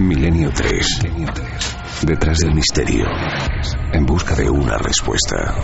[0.00, 0.86] Milenio 3.
[2.02, 3.04] Detrás del misterio.
[3.92, 5.54] En busca de una respuesta.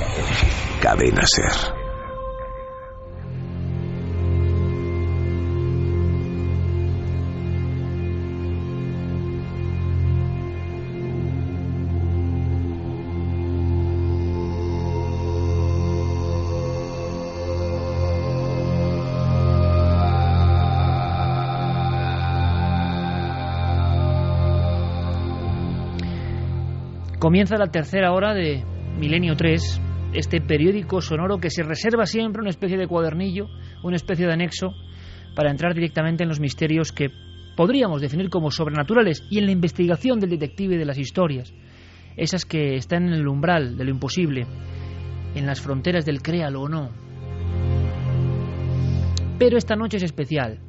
[0.80, 1.76] Cadena Ser.
[27.26, 28.62] Comienza la tercera hora de
[29.00, 29.80] Milenio 3,
[30.12, 33.48] este periódico sonoro que se reserva siempre una especie de cuadernillo,
[33.82, 34.68] una especie de anexo,
[35.34, 37.08] para entrar directamente en los misterios que
[37.56, 41.52] podríamos definir como sobrenaturales y en la investigación del detective de las historias,
[42.16, 44.46] esas que están en el umbral de lo imposible,
[45.34, 46.90] en las fronteras del créalo o no.
[49.36, 50.60] Pero esta noche es especial.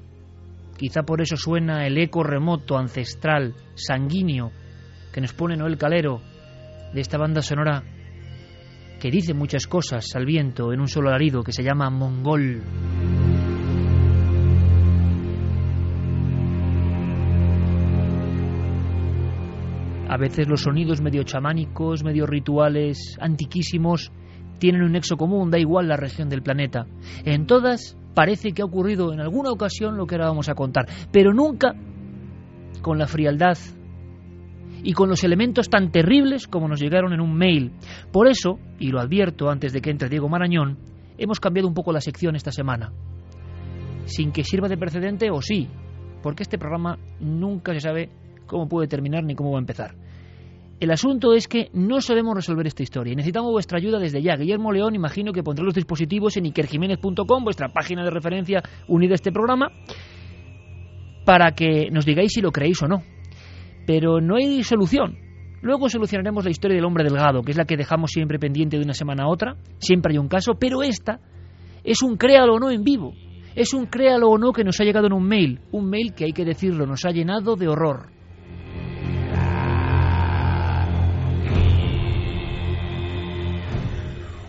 [0.75, 4.49] Quizá por eso suena el eco remoto, ancestral, sanguíneo,
[5.14, 6.19] que nos pone Noel Calero
[6.93, 7.83] de esta banda sonora
[8.99, 12.63] que dice muchas cosas al viento en un solo alarido que se llama Mongol.
[20.09, 24.11] A veces los sonidos medio chamánicos, medio rituales, antiquísimos,
[24.58, 26.88] tienen un nexo común, da igual la región del planeta.
[27.25, 30.88] En todas parece que ha ocurrido en alguna ocasión lo que ahora vamos a contar,
[31.11, 31.75] pero nunca
[32.81, 33.58] con la frialdad
[34.83, 37.72] y con los elementos tan terribles como nos llegaron en un mail.
[38.11, 40.78] Por eso, y lo advierto antes de que entre Diego Marañón,
[41.17, 42.92] hemos cambiado un poco la sección esta semana.
[44.05, 45.67] Sin que sirva de precedente o sí,
[46.22, 48.09] porque este programa nunca se sabe
[48.45, 49.95] cómo puede terminar ni cómo va a empezar.
[50.80, 54.36] El asunto es que no sabemos resolver esta historia y necesitamos vuestra ayuda desde ya.
[54.36, 59.16] Guillermo León, imagino que pondrá los dispositivos en ikerjiménez.com, vuestra página de referencia unida a
[59.16, 59.72] este programa,
[61.25, 63.17] para que nos digáis si lo creéis o no
[63.88, 65.17] pero no hay solución.
[65.61, 68.83] Luego solucionaremos la historia del hombre delgado, que es la que dejamos siempre pendiente de
[68.83, 69.55] una semana a otra.
[69.80, 71.20] Siempre hay un caso, pero esta
[71.83, 73.14] es un créalo o no en vivo.
[73.55, 75.61] Es un créalo o no que nos ha llegado en un mail.
[75.71, 78.11] Un mail que hay que decirlo, nos ha llenado de horror.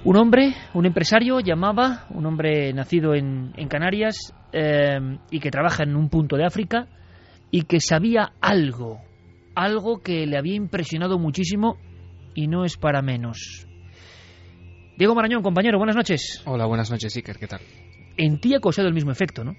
[0.05, 4.99] Un hombre, un empresario, llamaba, un hombre nacido en, Canarias eh,
[5.31, 6.87] y que trabaja en un punto de África
[7.51, 9.01] y que sabía algo,
[9.59, 11.79] algo que le había impresionado muchísimo
[12.33, 13.67] y no es para menos.
[14.97, 16.43] Diego Marañón, compañero, buenas noches.
[16.47, 17.61] Hola, buenas noches, Iker, ¿qué tal?
[18.17, 19.57] En ti ha causado el mismo efecto, ¿no?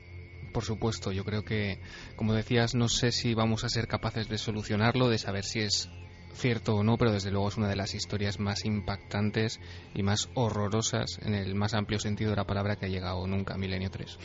[0.53, 1.81] Por supuesto, yo creo que,
[2.15, 5.89] como decías, no sé si vamos a ser capaces de solucionarlo, de saber si es
[6.31, 9.59] cierto o no, pero desde luego es una de las historias más impactantes
[9.93, 13.55] y más horrorosas en el más amplio sentido de la palabra que ha llegado nunca
[13.55, 14.17] a Milenio 3.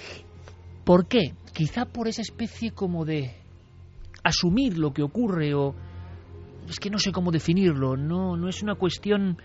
[0.85, 1.35] ¿Por qué?
[1.53, 3.44] Quizá por esa especie como de
[4.25, 5.75] asumir lo que ocurre o
[6.69, 9.37] es que no sé cómo definirlo, no no es una cuestión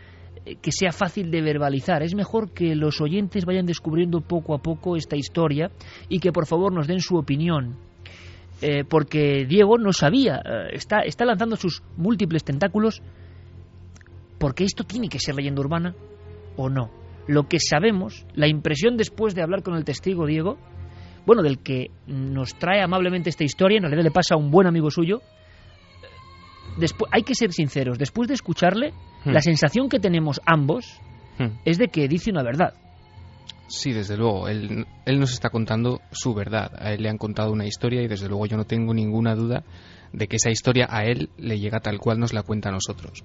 [0.45, 2.01] eh, que sea fácil de verbalizar.
[2.03, 5.71] Es mejor que los oyentes vayan descubriendo poco a poco esta historia
[6.07, 7.77] y que por favor nos den su opinión.
[8.61, 13.01] Eh, porque Diego no sabía, eh, está, está lanzando sus múltiples tentáculos,
[14.37, 15.95] porque esto tiene que ser leyenda urbana
[16.57, 16.91] o no.
[17.27, 20.57] Lo que sabemos, la impresión después de hablar con el testigo Diego,
[21.29, 24.65] bueno, del que nos trae amablemente esta historia, en realidad le pasa a un buen
[24.65, 25.21] amigo suyo.
[26.75, 28.93] Después, hay que ser sinceros, después de escucharle,
[29.25, 29.29] hmm.
[29.29, 30.99] la sensación que tenemos ambos
[31.37, 31.59] hmm.
[31.65, 32.73] es de que dice una verdad.
[33.67, 34.47] Sí, desde luego.
[34.47, 36.71] Él, él, nos está contando su verdad.
[36.79, 39.63] A él le han contado una historia y desde luego yo no tengo ninguna duda
[40.11, 43.23] de que esa historia a él le llega tal cual nos la cuenta a nosotros.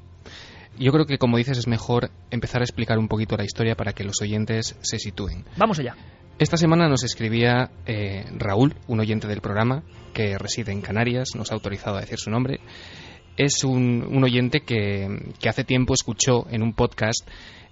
[0.78, 3.94] Yo creo que, como dices, es mejor empezar a explicar un poquito la historia para
[3.94, 5.46] que los oyentes se sitúen.
[5.56, 5.96] Vamos allá.
[6.36, 11.52] Esta semana nos escribía eh, Raúl, un oyente del programa que reside en Canarias, nos
[11.52, 12.58] ha autorizado a decir su nombre.
[13.36, 15.06] Es un, oyente que,
[15.48, 17.28] hace tiempo escuchó en un podcast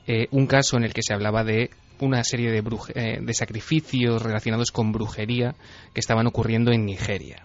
[0.06, 2.62] eh, un caso en el que se hablaba de una serie de,
[2.94, 5.56] eh, de sacrificios relacionados con brujería
[5.92, 7.44] que estaban ocurriendo en Nigeria.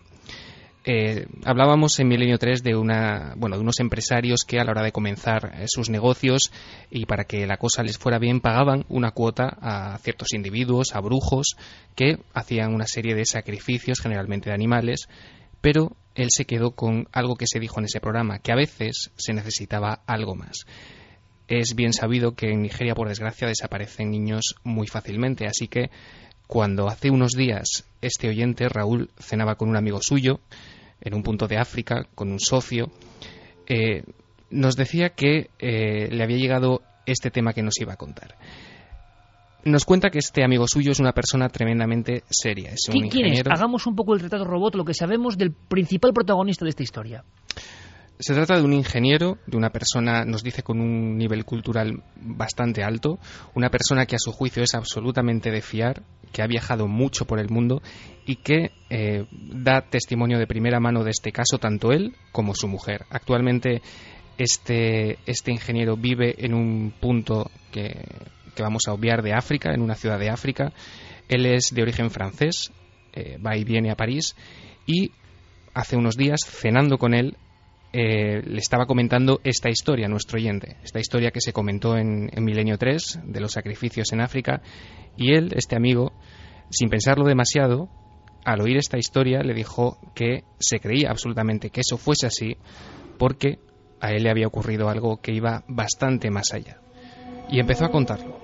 [0.90, 4.84] Eh, hablábamos en Milenio 3 de, una, bueno, de unos empresarios que a la hora
[4.84, 6.54] de comenzar eh, sus negocios
[6.90, 11.02] y para que la cosa les fuera bien pagaban una cuota a ciertos individuos, a
[11.02, 11.58] brujos,
[11.94, 15.10] que hacían una serie de sacrificios, generalmente de animales,
[15.60, 19.12] pero él se quedó con algo que se dijo en ese programa, que a veces
[19.18, 20.66] se necesitaba algo más.
[21.50, 25.90] Es bien sabido que en Nigeria, por desgracia, desaparecen niños muy fácilmente, así que
[26.48, 30.40] cuando hace unos días este oyente, Raúl, cenaba con un amigo suyo,
[31.02, 32.92] en un punto de África con un socio,
[33.68, 34.04] eh,
[34.50, 38.36] nos decía que eh, le había llegado este tema que nos iba a contar.
[39.64, 42.72] Nos cuenta que este amigo suyo es una persona tremendamente seria.
[42.72, 43.44] Es un ¿Quién es?
[43.46, 47.24] Hagamos un poco el retrato robot, lo que sabemos del principal protagonista de esta historia.
[48.20, 52.84] Se trata de un ingeniero, de una persona, nos dice, con un nivel cultural bastante
[52.84, 53.20] alto,
[53.54, 56.02] una persona que a su juicio es absolutamente de fiar,
[56.32, 57.82] que ha viajado mucho por el mundo
[58.26, 62.68] y que eh, da testimonio de primera mano de este caso tanto él como su
[62.68, 63.06] mujer.
[63.10, 63.82] Actualmente
[64.38, 68.06] este, este ingeniero vive en un punto que,
[68.56, 70.74] que, vamos a obviar de África, en una ciudad de África.
[71.28, 72.72] Él es de origen francés,
[73.14, 74.36] eh, va y viene a París
[74.86, 75.12] y
[75.74, 77.38] hace unos días, cenando con él,
[77.94, 82.44] eh, le estaba comentando esta historia nuestro oyente, esta historia que se comentó en, en,
[82.44, 84.62] Milenio 3 de los sacrificios en África,
[85.16, 86.14] y él, este amigo,
[86.70, 87.90] sin pensarlo demasiado,
[88.46, 92.56] al oír esta historia le dijo que se creía absolutamente que eso fuese así,
[93.18, 93.60] porque
[94.00, 96.80] a él le había ocurrido algo que iba bastante más allá.
[97.50, 98.40] Y empezó a contarlo.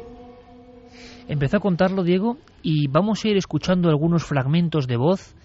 [1.28, 5.36] Empezó a contarlo, Diego, y vamos a ir escuchando algunos fragmentos de voz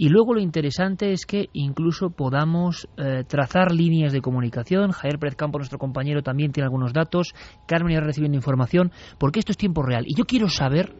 [0.00, 4.92] y luego lo interesante es que incluso podamos eh, trazar líneas de comunicación.
[4.92, 7.34] Javier Pérez Campo, nuestro compañero, también tiene algunos datos.
[7.66, 10.04] Carmen irá recibiendo información, porque esto es tiempo real.
[10.06, 10.94] Y yo quiero saber,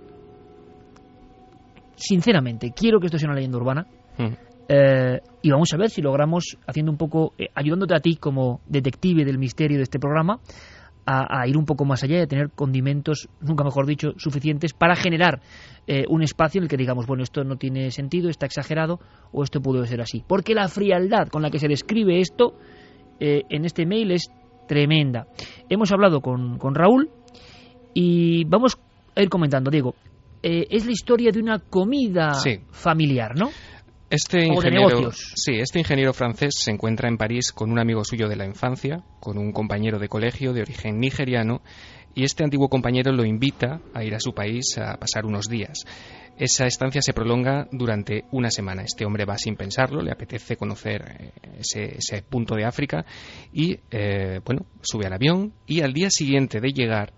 [1.94, 3.86] sinceramente, quiero que esto sea una leyenda urbana.
[4.18, 4.32] Mm.
[4.68, 8.62] Eh, y vamos a ver si logramos, haciendo un poco, eh, ayudándote a ti como
[8.66, 10.40] detective del misterio de este programa,
[11.10, 14.74] a, a, ir un poco más allá y a tener condimentos, nunca mejor dicho, suficientes
[14.74, 15.40] para generar
[15.86, 19.00] eh, un espacio en el que digamos, bueno, esto no tiene sentido, está exagerado
[19.32, 20.22] o esto pudo ser así.
[20.28, 22.54] Porque la frialdad con la que se describe esto
[23.20, 24.30] eh, en este mail es
[24.68, 25.26] tremenda.
[25.70, 27.08] Hemos hablado con, con Raúl
[27.94, 28.76] y vamos
[29.16, 29.94] a ir comentando, Diego.
[30.42, 32.60] Eh, es la historia de una comida Sí.
[32.70, 33.48] familiar, ¿no?
[34.10, 38.36] Este ingeniero, sí, este ingeniero francés se encuentra en París con un amigo suyo de
[38.36, 41.60] la infancia, con un compañero de colegio de origen nigeriano,
[42.14, 45.84] y este antiguo compañero lo invita a ir a su país a pasar unos días.
[46.38, 48.82] Esa estancia se prolonga durante una semana.
[48.82, 53.04] Este hombre va sin pensarlo, le apetece conocer eh, ese, ese punto de África
[53.52, 57.12] y, eh, bueno, sube al avión y al día siguiente de llegar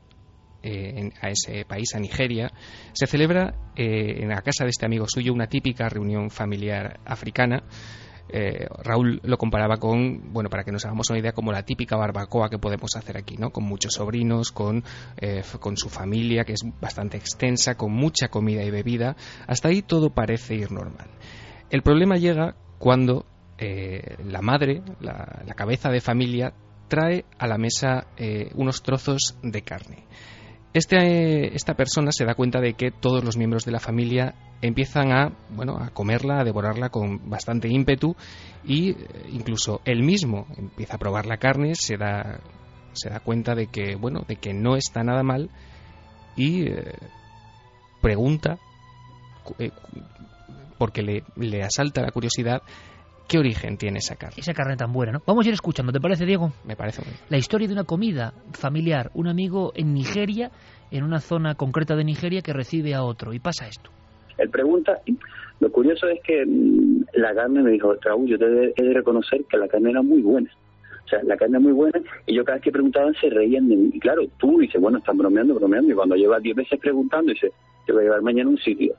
[0.63, 2.53] eh, en- a ese país, a Nigeria,
[2.93, 7.63] se celebra eh, en la casa de este amigo suyo una típica reunión familiar africana.
[8.29, 11.97] Eh, Raúl lo comparaba con, bueno, para que nos hagamos una idea, como la típica
[11.97, 13.51] barbacoa que podemos hacer aquí, ¿no?
[13.51, 14.85] Con muchos sobrinos, con,
[15.77, 19.17] su familia, que es bastante extensa, con mucha comida y bebida.
[19.47, 21.09] Hasta ahí todo parece ir normal.
[21.71, 23.25] El problema llega cuando
[23.59, 26.53] la madre, la, cabeza de familia,
[26.89, 28.07] trae a la mesa
[28.55, 30.05] unos trozos de carne.
[30.73, 35.11] Este, esta persona se da cuenta de que todos los miembros de la familia empiezan
[35.11, 38.15] a, bueno, a comerla, a devorarla con bastante ímpetu
[38.65, 38.97] y eh,
[39.33, 42.39] incluso él mismo empieza a probar la carne, se da,
[42.93, 45.51] se da cuenta de que, bueno, de que no está nada mal
[46.37, 46.95] y eh,
[48.01, 48.59] pregunta,
[49.59, 49.73] eh,
[50.79, 52.63] porque le, le asalta la curiosidad,
[53.31, 54.35] qué origen tiene esa carne.
[54.39, 55.23] Esa carne tan buena, ¿no?
[55.25, 56.51] Vamos a ir escuchando, ¿te parece, Diego?
[56.67, 57.21] Me parece muy bien.
[57.29, 60.51] La historia de una comida familiar, un amigo en Nigeria,
[60.91, 63.33] en una zona concreta de Nigeria que recibe a otro.
[63.33, 63.89] Y pasa esto.
[64.37, 65.17] Él pregunta, y
[65.61, 68.95] lo curioso es que mm, la carne me dijo, Raúl, yo te he he de
[68.95, 70.51] reconocer que la carne era muy buena.
[71.05, 73.69] O sea, la carne es muy buena y yo cada vez que preguntaban se reían
[73.69, 73.91] de mí.
[73.95, 75.93] Y claro, tú dices, bueno, están bromeando, bromeando.
[75.93, 77.53] Y cuando llevas 10 veces preguntando, dice,
[77.87, 78.97] te voy a llevar mañana a un sitio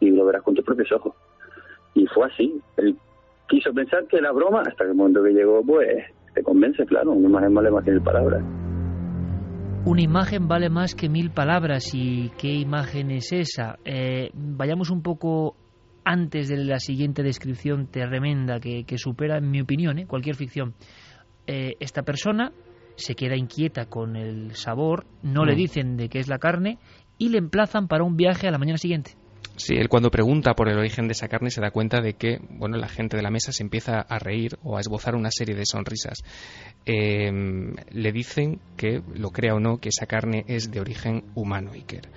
[0.00, 1.14] y lo verás con tus propios ojos.
[1.94, 2.60] Y fue así.
[2.76, 2.96] Él
[3.50, 5.88] quiso pensar que era broma hasta que el momento que llegó, pues,
[6.34, 7.12] te convence, claro.
[7.12, 8.42] Una imagen vale más que mil palabras.
[9.84, 11.90] Una imagen vale más que mil palabras.
[11.94, 13.78] ¿Y qué imagen es esa?
[13.84, 15.56] Eh, vayamos un poco
[16.04, 20.06] antes de la siguiente descripción tremenda que, que supera, en mi opinión, ¿eh?
[20.06, 20.74] cualquier ficción.
[21.46, 22.52] Eh, esta persona
[22.96, 25.56] se queda inquieta con el sabor, no le Mm.
[25.56, 26.78] dicen de qué es la carne
[27.18, 29.12] y le emplazan para un viaje a la mañana siguiente.
[29.60, 32.38] Sí, él cuando pregunta por el origen de esa carne se da cuenta de que,
[32.48, 35.54] bueno, la gente de la mesa se empieza a reír o a esbozar una serie
[35.54, 36.22] de sonrisas.
[36.86, 37.30] Eh,
[37.90, 42.08] le dicen que, lo crea o no, que esa carne es de origen humano, Iker.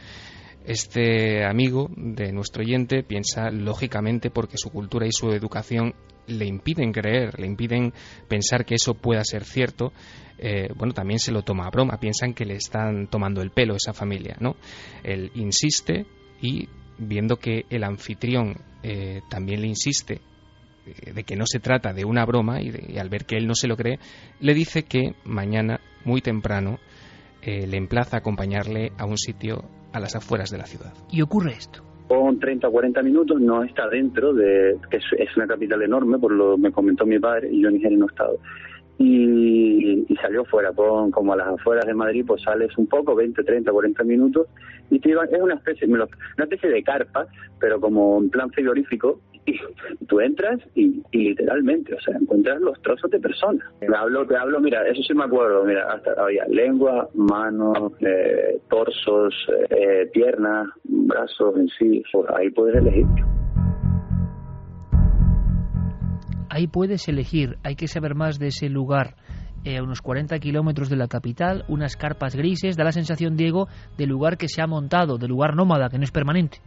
[0.65, 5.95] Este amigo de nuestro oyente piensa lógicamente porque su cultura y su educación
[6.27, 7.91] le impiden creer, le impiden
[8.29, 9.91] pensar que eso pueda ser cierto,
[10.37, 13.75] eh, bueno, también se lo toma a broma, piensan que le están tomando el pelo
[13.75, 14.55] esa familia, ¿no?
[15.03, 16.05] Él insiste
[16.41, 16.69] y
[17.03, 20.19] viendo que el anfitrión eh, también le insiste
[20.85, 23.37] eh, de que no se trata de una broma y, de- y al ver que
[23.37, 23.99] él no se lo cree,
[24.39, 26.79] le dice que mañana, muy temprano,
[27.41, 30.93] eh, le emplaza a acompañarle a un sitio a las afueras de la ciudad.
[31.11, 31.83] Y ocurre esto.
[32.07, 36.19] Con 30 o 40 minutos no está dentro de, que es, es una capital enorme,
[36.19, 38.37] por lo me comentó mi padre, y yo en Nigeria no he estado.
[38.97, 43.15] Y, y salió fuera, pon como a las afueras de Madrid, pues sales un poco,
[43.15, 44.47] 20, 30, 40 minutos,
[44.89, 46.07] y te iban, es una especie, una
[46.37, 47.27] especie de carpa,
[47.59, 49.59] pero como en plan frigorífico, y
[50.07, 53.63] tú entras y, literalmente, o sea, encuentras los trozos de personas.
[53.79, 58.59] Te hablo, te hablo, mira, eso sí me acuerdo, mira, hasta había lengua, manos, eh,
[58.69, 59.33] torsos,
[59.69, 62.03] eh, piernas, brazos en sí,
[62.35, 63.05] ahí puedes elegir.
[66.53, 69.15] Ahí puedes elegir, hay que saber más de ese lugar.
[69.65, 73.67] Eh, a unos 40 kilómetros de la capital, unas carpas grises, da la sensación, Diego,
[73.97, 76.59] de lugar que se ha montado, de lugar nómada, que no es permanente.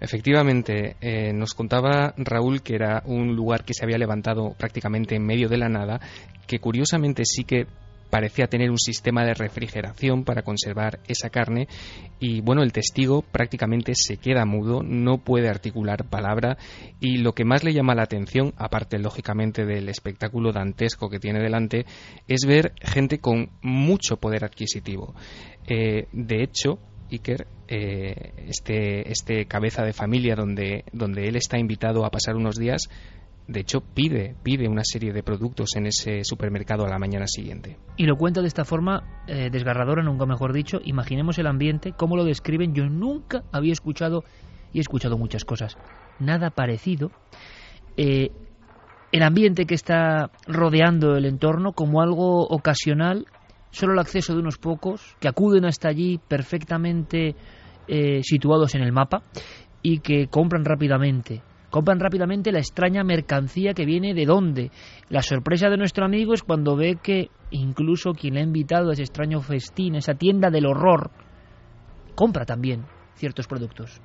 [0.00, 5.24] Efectivamente, eh, nos contaba Raúl que era un lugar que se había levantado prácticamente en
[5.24, 6.00] medio de la nada,
[6.48, 7.68] que curiosamente sí que
[8.10, 11.68] parecía tener un sistema de refrigeración para conservar esa carne
[12.18, 16.58] y bueno, el testigo prácticamente se queda mudo, no puede articular palabra
[17.00, 21.40] y lo que más le llama la atención, aparte lógicamente del espectáculo dantesco que tiene
[21.40, 21.86] delante,
[22.28, 25.14] es ver gente con mucho poder adquisitivo.
[25.66, 26.78] Eh, de hecho,
[27.10, 32.56] Iker, eh, este, este cabeza de familia donde, donde él está invitado a pasar unos
[32.56, 32.88] días,
[33.50, 37.78] de hecho pide, pide una serie de productos en ese supermercado a la mañana siguiente.
[37.96, 40.78] Y lo cuenta de esta forma eh, desgarradora, nunca mejor dicho.
[40.84, 42.74] Imaginemos el ambiente, cómo lo describen.
[42.74, 44.22] Yo nunca había escuchado,
[44.72, 45.76] y he escuchado muchas cosas,
[46.20, 47.10] nada parecido.
[47.96, 48.30] Eh,
[49.10, 53.26] el ambiente que está rodeando el entorno como algo ocasional
[53.72, 57.34] solo el acceso de unos pocos que acuden hasta allí perfectamente
[57.88, 59.24] eh, situados en el mapa
[59.82, 61.42] y que compran rápidamente.
[61.70, 64.70] Compran rápidamente la extraña mercancía que viene de dónde.
[65.08, 68.92] La sorpresa de nuestro amigo es cuando ve que incluso quien le ha invitado a
[68.92, 71.10] ese extraño festín, esa tienda del horror,
[72.16, 72.82] compra también
[73.14, 74.02] ciertos productos.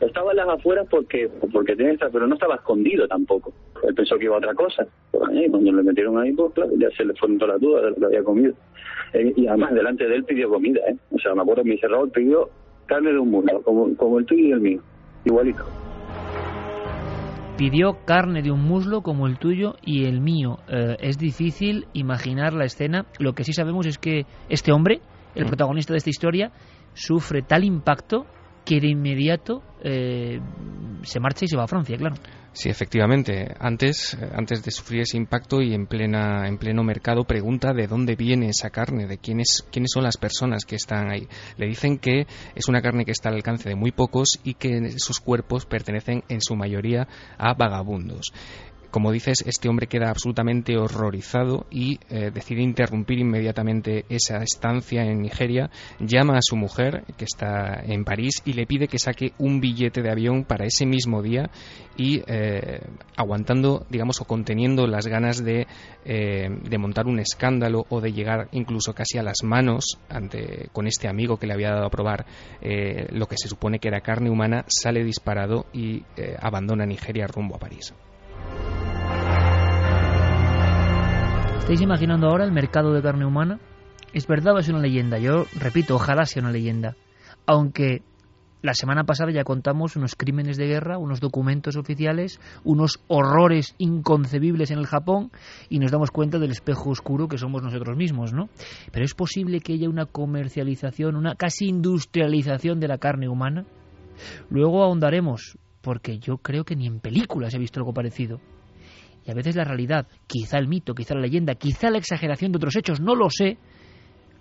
[0.00, 3.52] Estaba en las afueras porque, porque tiene esta, pero no estaba escondido tampoco.
[3.82, 4.86] Él pensó que iba a otra cosa.
[5.12, 7.96] cuando le metieron ahí, pues claro, ya se le fueron todas las dudas de lo
[7.96, 8.54] que había comido.
[9.14, 10.96] Eh, y además delante de él pidió comida, ¿eh?
[11.12, 12.50] O sea, me acuerdo mi cerrado pidió
[12.86, 14.80] carne de un muslo, como, como el tuyo y el mío,
[15.24, 15.64] igualito.
[17.56, 20.58] Pidió carne de un muslo como el tuyo y el mío.
[20.68, 23.06] Eh, es difícil imaginar la escena.
[23.18, 25.00] Lo que sí sabemos es que este hombre,
[25.34, 25.48] el mm.
[25.48, 26.52] protagonista de esta historia,
[26.92, 28.26] sufre tal impacto
[28.66, 30.38] que de inmediato eh,
[31.02, 32.16] se marcha y se va a Francia, claro.
[32.56, 33.54] Sí, efectivamente.
[33.60, 37.86] Antes, eh, antes de sufrir ese impacto y en plena, en pleno mercado, pregunta de
[37.86, 41.28] dónde viene esa carne, de quiénes, quiénes son las personas que están ahí.
[41.58, 44.78] Le dicen que es una carne que está al alcance de muy pocos y que
[44.78, 48.32] esos cuerpos pertenecen en su mayoría a vagabundos.
[48.96, 55.20] Como dices, este hombre queda absolutamente horrorizado y eh, decide interrumpir inmediatamente esa estancia en
[55.20, 55.68] Nigeria,
[56.00, 60.00] llama a su mujer, que está en París, y le pide que saque un billete
[60.00, 61.50] de avión para ese mismo día
[61.98, 62.80] y eh,
[63.18, 65.66] aguantando, digamos, o conteniendo las ganas de,
[66.06, 70.86] eh, de, montar un escándalo o de llegar incluso casi a las manos ante, con
[70.86, 72.24] este amigo que le había dado a probar
[72.62, 76.02] lo que se supone que era carne humana, sale disparado y
[76.40, 77.92] abandona Nigeria rumbo a París.
[81.66, 83.58] ¿Estáis imaginando ahora el mercado de carne humana?
[84.12, 85.18] ¿Es verdad o es una leyenda?
[85.18, 86.94] Yo repito, ojalá sea una leyenda.
[87.44, 88.02] Aunque
[88.62, 94.70] la semana pasada ya contamos unos crímenes de guerra, unos documentos oficiales, unos horrores inconcebibles
[94.70, 95.32] en el Japón
[95.68, 98.48] y nos damos cuenta del espejo oscuro que somos nosotros mismos, ¿no?
[98.92, 103.64] Pero es posible que haya una comercialización, una casi industrialización de la carne humana.
[104.50, 108.38] Luego ahondaremos, porque yo creo que ni en películas he visto algo parecido
[109.26, 112.56] y a veces la realidad, quizá el mito, quizá la leyenda, quizá la exageración de
[112.56, 113.58] otros hechos, no lo sé,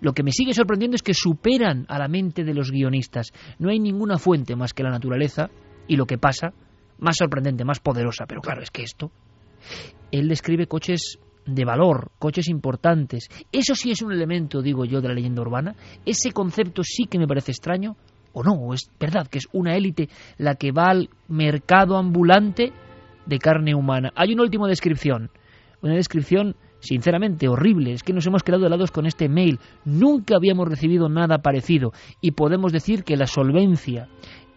[0.01, 3.31] lo que me sigue sorprendiendo es que superan a la mente de los guionistas.
[3.57, 5.49] No hay ninguna fuente más que la naturaleza
[5.87, 6.53] y lo que pasa,
[6.99, 8.25] más sorprendente, más poderosa.
[8.27, 9.11] Pero claro, es que esto.
[10.11, 13.29] Él describe coches de valor, coches importantes.
[13.51, 15.75] Eso sí es un elemento, digo yo, de la leyenda urbana.
[16.05, 17.95] Ese concepto sí que me parece extraño.
[18.33, 22.73] O no, es verdad que es una élite la que va al mercado ambulante
[23.25, 24.11] de carne humana.
[24.15, 25.29] Hay una última descripción,
[25.81, 27.93] una descripción sinceramente horrible.
[27.93, 29.59] Es que nos hemos quedado helados con este mail.
[29.83, 31.91] Nunca habíamos recibido nada parecido
[32.21, 34.07] y podemos decir que la solvencia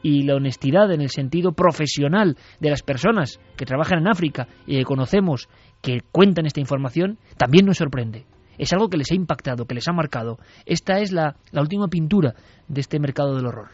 [0.03, 4.77] y la honestidad en el sentido profesional de las personas que trabajan en África y
[4.77, 5.49] que conocemos
[5.83, 8.27] que cuentan esta información también nos sorprende.
[8.59, 10.39] Es algo que les ha impactado, que les ha marcado.
[10.67, 12.35] Esta es la, la última pintura
[12.69, 13.69] de este mercado del horror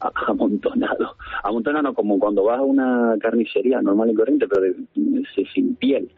[0.28, 1.15] amontonado.
[1.46, 4.74] Amontonado como cuando vas a una carnicería normal y corriente, pero
[5.54, 6.10] sin piel.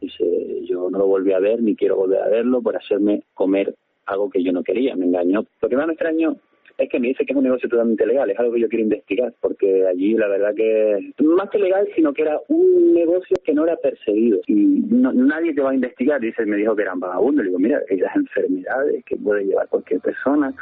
[0.00, 3.74] Dice, yo no lo volví a ver ni quiero volver a verlo por hacerme comer
[4.06, 5.44] algo que yo no quería, me engañó.
[5.60, 6.36] Lo que más me extraño
[6.78, 8.84] es que me dice que es un negocio totalmente legal, es algo que yo quiero
[8.84, 13.52] investigar, porque allí la verdad que, más que legal, sino que era un negocio que
[13.52, 14.40] no era perseguido.
[14.46, 14.54] Y
[14.88, 18.16] nadie te va a investigar, dice, me dijo que eran vagabundos, le digo, mira, las
[18.16, 20.54] enfermedades que puede llevar cualquier persona,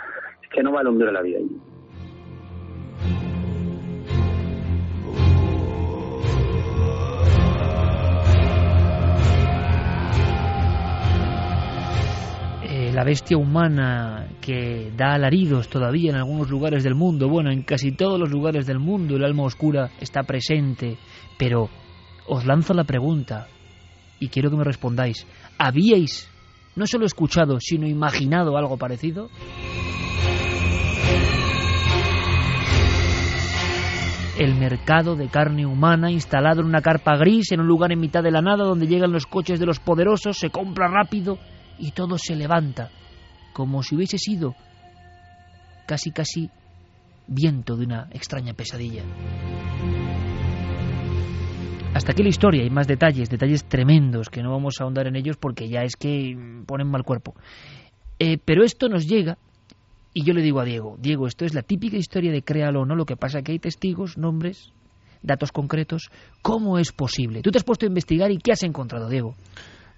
[0.43, 1.57] es que no un duro la vida allí.
[12.99, 17.93] La bestia humana que da alaridos todavía en algunos lugares del mundo, bueno, en casi
[17.93, 20.99] todos los lugares del mundo el alma oscura está presente,
[21.39, 21.71] pero
[22.27, 23.47] os lanzo la pregunta
[24.19, 25.29] y quiero que me respondáis,
[25.59, 26.29] ¿habíais
[26.75, 29.31] no solo escuchado, sino imaginado algo parecido?
[34.39, 38.25] el mercado de carne humana instalado en una carpa gris en un lugar en mitad
[38.25, 41.39] de la nada donde llegan los coches de los poderosos, se compra rápido
[41.79, 42.91] y todo se levanta,
[43.53, 44.55] como si hubiese sido
[45.87, 46.51] casi casi
[47.27, 49.03] viento de una extraña pesadilla.
[51.95, 55.17] Hasta aquí la historia y más detalles, detalles tremendos que no vamos a ahondar en
[55.17, 57.35] ellos porque ya es que ponen mal cuerpo.
[58.19, 59.39] Eh, pero esto nos llega
[60.13, 62.85] y yo le digo a Diego, Diego, esto es la típica historia de créalo o
[62.85, 64.73] no, lo que pasa es que hay testigos, nombres,
[65.23, 66.11] datos concretos.
[66.43, 67.43] ¿Cómo es posible?
[67.43, 69.35] Tú te has puesto a investigar y ¿qué has encontrado, Diego?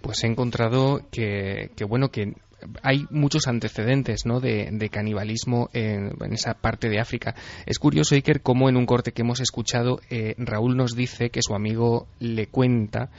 [0.00, 2.34] Pues he encontrado que, bueno, que
[2.82, 4.40] hay muchos antecedentes ¿no?
[4.40, 7.34] de, canibalismo en, esa parte de África.
[7.66, 11.42] Es curioso, Iker, cómo en un corte que hemos escuchado, eh, Raúl nos dice que
[11.42, 13.10] su amigo le cuenta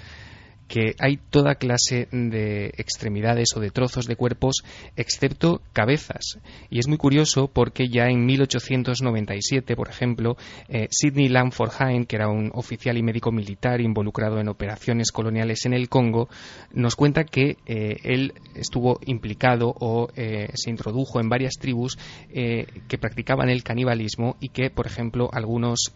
[0.72, 4.64] que hay toda clase de extremidades o de trozos de cuerpos
[4.96, 6.40] excepto cabezas.
[6.70, 10.38] Y es muy curioso porque ya en 1897, por ejemplo,
[10.70, 15.66] eh, Sidney Lamford Hine, que era un oficial y médico militar involucrado en operaciones coloniales
[15.66, 16.30] en el Congo,
[16.72, 21.98] nos cuenta que eh, él estuvo implicado o eh, se introdujo en varias tribus
[22.32, 25.94] que practicaban el canibalismo y que, por ejemplo, algunos,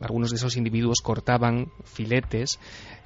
[0.00, 2.58] algunos de esos individuos cortaban filetes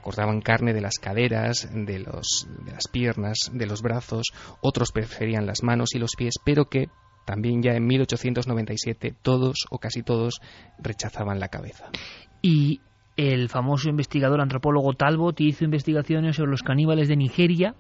[0.05, 5.47] cortaban carne de las caderas, de, los, de las piernas, de los brazos, otros preferían
[5.47, 6.91] las manos y los pies, pero que
[7.25, 10.43] también ya en 1897 todos o casi todos
[10.79, 11.87] rechazaban la cabeza.
[12.43, 12.83] Y
[13.17, 17.75] el famoso investigador antropólogo Talbot hizo investigaciones sobre los caníbales de Nigeria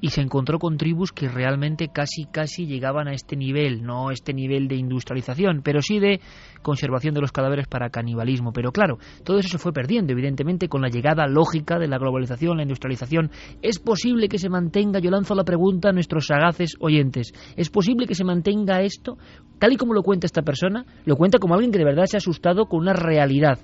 [0.00, 4.34] y se encontró con tribus que realmente casi casi llegaban a este nivel, no este
[4.34, 6.20] nivel de industrialización, pero sí de
[6.62, 8.52] conservación de los cadáveres para canibalismo.
[8.52, 12.56] Pero claro, todo eso se fue perdiendo, evidentemente, con la llegada lógica de la globalización,
[12.56, 13.30] la industrialización.
[13.62, 18.06] ¿Es posible que se mantenga, yo lanzo la pregunta a nuestros sagaces oyentes, ¿es posible
[18.06, 19.16] que se mantenga esto?
[19.58, 22.16] Tal y como lo cuenta esta persona, lo cuenta como alguien que de verdad se
[22.16, 23.58] ha asustado con una realidad.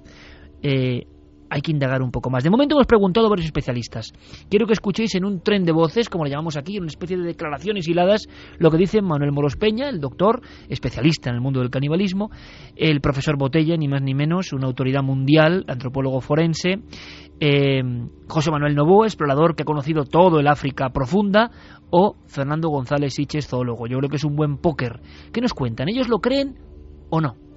[0.62, 1.06] Eh,
[1.52, 2.42] hay que indagar un poco más.
[2.42, 4.14] De momento hemos preguntado a varios especialistas.
[4.48, 7.24] Quiero que escuchéis en un tren de voces, como le llamamos aquí, una especie de
[7.24, 8.26] declaraciones hiladas,
[8.58, 12.30] lo que dice Manuel Moros Peña, el doctor, especialista en el mundo del canibalismo,
[12.74, 16.80] el profesor Botella, ni más ni menos, una autoridad mundial, antropólogo forense,
[17.38, 17.82] eh,
[18.28, 21.50] José Manuel Novoa, explorador que ha conocido todo el África profunda,
[21.90, 23.86] o Fernando González Siches, zoólogo.
[23.86, 25.00] Yo creo que es un buen póker.
[25.34, 25.90] ¿Qué nos cuentan?
[25.90, 26.56] ¿Ellos lo creen
[27.10, 27.51] o no?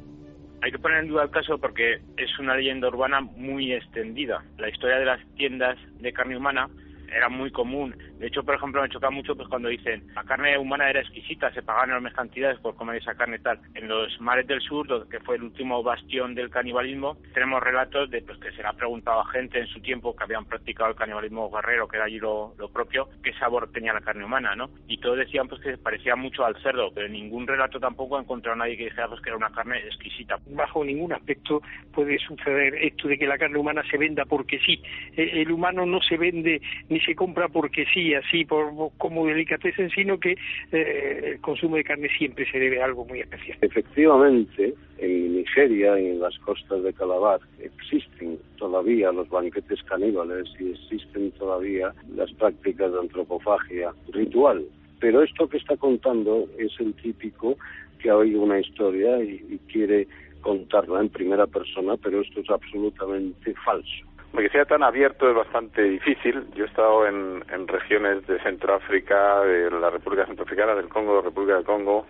[0.65, 4.43] Hay que poner en duda el caso porque es una leyenda urbana muy extendida.
[4.57, 6.67] La historia de las tiendas de carne humana
[7.15, 7.95] era muy común.
[8.19, 11.51] De hecho, por ejemplo, me choca mucho pues cuando dicen la carne humana era exquisita,
[11.53, 13.59] se pagaban enormes cantidades por comer esa carne tal.
[13.73, 18.21] En los mares del sur, que fue el último bastión del canibalismo, tenemos relatos de
[18.21, 20.95] pues, que se le ha preguntado a gente en su tiempo que habían practicado el
[20.95, 24.69] canibalismo guerrero, que era allí lo, propio, qué sabor tenía la carne humana, ¿no?
[24.87, 28.21] Y todos decían pues que parecía mucho al cerdo, pero en ningún relato tampoco ha
[28.21, 30.37] encontrado nadie que dijera pues, que era una carne exquisita.
[30.47, 31.61] Bajo ningún aspecto
[31.93, 34.81] puede suceder esto de que la carne humana se venda porque sí.
[35.15, 39.89] E, el humano no se vende ni se compra porque sí, así por, como delicatessen,
[39.91, 40.35] sino que
[40.71, 43.57] eh, el consumo de carne siempre se debe a algo muy especial.
[43.61, 50.71] Efectivamente, en Nigeria y en las costas de Calabar existen todavía los banquetes caníbales y
[50.71, 54.65] existen todavía las prácticas de antropofagia ritual.
[54.99, 57.57] Pero esto que está contando es el típico
[57.99, 60.07] que ha oído una historia y quiere
[60.41, 64.05] contarla en primera persona, pero esto es absolutamente falso
[64.41, 66.45] que sea tan abierto es bastante difícil.
[66.55, 71.65] Yo he estado en, regiones de Centroáfrica, de la República Centroafricana, del Congo, República del
[71.65, 72.05] Congo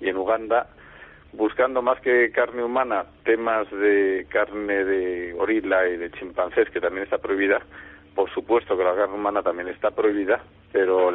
[0.00, 0.68] y en Uganda,
[1.32, 7.04] buscando más que carne humana, temas de carne de gorila y de chimpancés, que también
[7.04, 7.60] está prohibida.
[8.14, 10.42] Por supuesto que la carne humana también está prohibida,
[10.72, 11.10] pero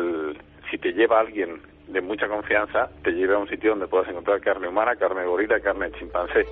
[0.69, 4.41] si te lleva alguien de mucha confianza, te lleva a un sitio donde puedas encontrar
[4.41, 6.45] carne humana, carne de gorila y carne de chimpancé.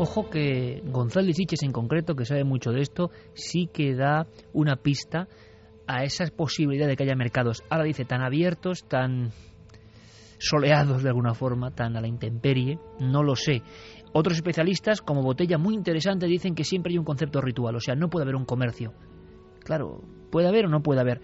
[0.00, 4.76] Ojo que González Siches en concreto, que sabe mucho de esto, sí que da una
[4.76, 5.26] pista
[5.88, 9.32] a esa posibilidad de que haya mercados, ahora dice, tan abiertos, tan
[10.38, 13.62] soleados de alguna forma, tan a la intemperie, no lo sé.
[14.12, 17.96] Otros especialistas, como Botella, muy interesante, dicen que siempre hay un concepto ritual, o sea,
[17.96, 18.94] no puede haber un comercio.
[19.64, 21.20] Claro, puede haber o no puede haber.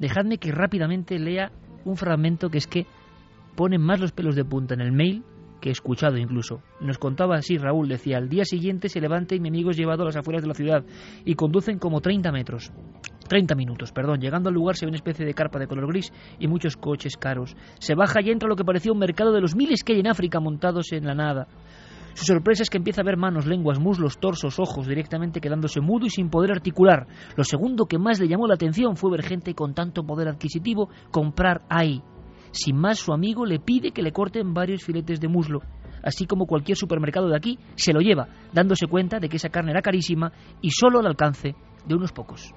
[0.00, 1.52] Dejadme que rápidamente lea
[1.84, 2.86] un fragmento que es que
[3.54, 5.22] pone más los pelos de punta en el mail
[5.64, 6.60] que he escuchado incluso.
[6.78, 10.02] Nos contaba así Raúl, decía, al día siguiente se levanta y mi amigo es llevado
[10.02, 10.84] a las afueras de la ciudad
[11.24, 12.70] y conducen como 30 metros.
[13.30, 14.20] 30 minutos, perdón.
[14.20, 17.16] Llegando al lugar se ve una especie de carpa de color gris y muchos coches
[17.16, 17.56] caros.
[17.78, 20.08] Se baja y entra lo que parecía un mercado de los miles que hay en
[20.08, 21.48] África montados en la nada.
[22.12, 26.04] Su sorpresa es que empieza a ver manos, lenguas, muslos, torsos, ojos, directamente quedándose mudo
[26.04, 27.06] y sin poder articular.
[27.36, 30.90] Lo segundo que más le llamó la atención fue ver gente con tanto poder adquisitivo
[31.10, 32.02] comprar ahí.
[32.54, 35.60] Sin más, su amigo le pide que le corten varios filetes de muslo.
[36.04, 39.72] Así como cualquier supermercado de aquí, se lo lleva, dándose cuenta de que esa carne
[39.72, 40.30] era carísima
[40.62, 42.54] y solo al alcance de unos pocos.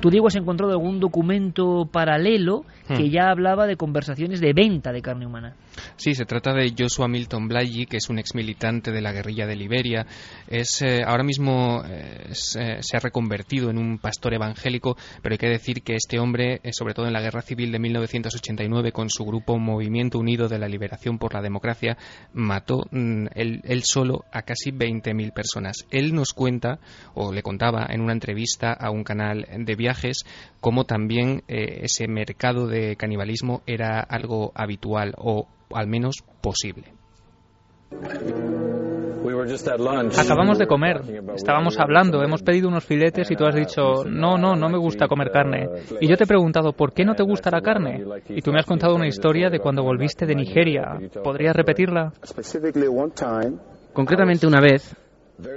[0.00, 3.10] Tú, Diego, has encontrado algún documento paralelo que Hmm.
[3.10, 5.56] ya hablaba de conversaciones de venta de carne humana.
[5.96, 9.46] Sí, se trata de Joshua Milton Blagey, que es un ex militante de la guerrilla
[9.46, 10.06] de Liberia.
[10.46, 15.38] Es, eh, ahora mismo eh, eh, se ha reconvertido en un pastor evangélico, pero hay
[15.38, 19.24] que decir que este hombre, sobre todo en la guerra civil de 1989, con su
[19.24, 21.96] grupo Movimiento Unido de la Liberación por la Democracia,
[22.32, 25.86] mató mm, él, él solo a casi 20.000 personas.
[25.90, 26.78] Él nos cuenta,
[27.14, 30.24] o le contaba en una entrevista a un canal de viajes,
[30.60, 36.92] cómo también ese mercado de canibalismo era algo habitual o al menos posible.
[40.18, 41.00] Acabamos de comer,
[41.34, 45.08] estábamos hablando, hemos pedido unos filetes y tú has dicho, no, no, no me gusta
[45.08, 45.68] comer carne.
[46.00, 48.04] Y yo te he preguntado, ¿por qué no te gusta la carne?
[48.28, 50.98] Y tú me has contado una historia de cuando volviste de Nigeria.
[51.24, 52.12] ¿Podrías repetirla?
[53.92, 54.94] Concretamente una vez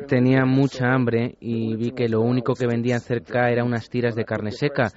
[0.07, 4.25] tenía mucha hambre y vi que lo único que vendían cerca era unas tiras de
[4.25, 4.91] carne seca.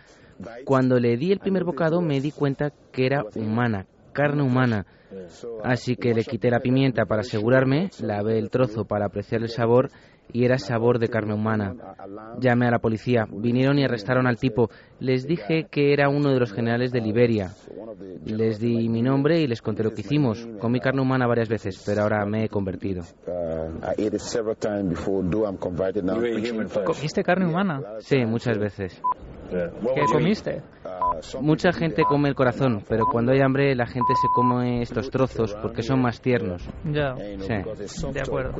[0.64, 4.87] Cuando le di el primer bocado me di cuenta que era humana, carne humana.
[5.64, 9.90] Así que le quité la pimienta para asegurarme, lavé el trozo para apreciar el sabor
[10.33, 11.75] y era sabor de carne humana.
[12.40, 14.70] Llamé a la policía, vinieron y arrestaron al tipo.
[14.98, 17.51] Les dije que era uno de los generales de Liberia.
[18.25, 20.46] Les di mi nombre y les conté lo que hicimos.
[20.59, 23.03] Comí carne humana varias veces, pero ahora me he convertido.
[26.85, 27.83] ¿Comiste carne humana?
[27.98, 29.01] Sí, muchas veces.
[29.51, 30.62] ¿Qué comiste?
[31.40, 35.55] Mucha gente come el corazón, pero cuando hay hambre la gente se come estos trozos
[35.55, 36.68] porque son más tiernos.
[36.85, 38.09] Ya, Sí.
[38.12, 38.55] de acuerdo.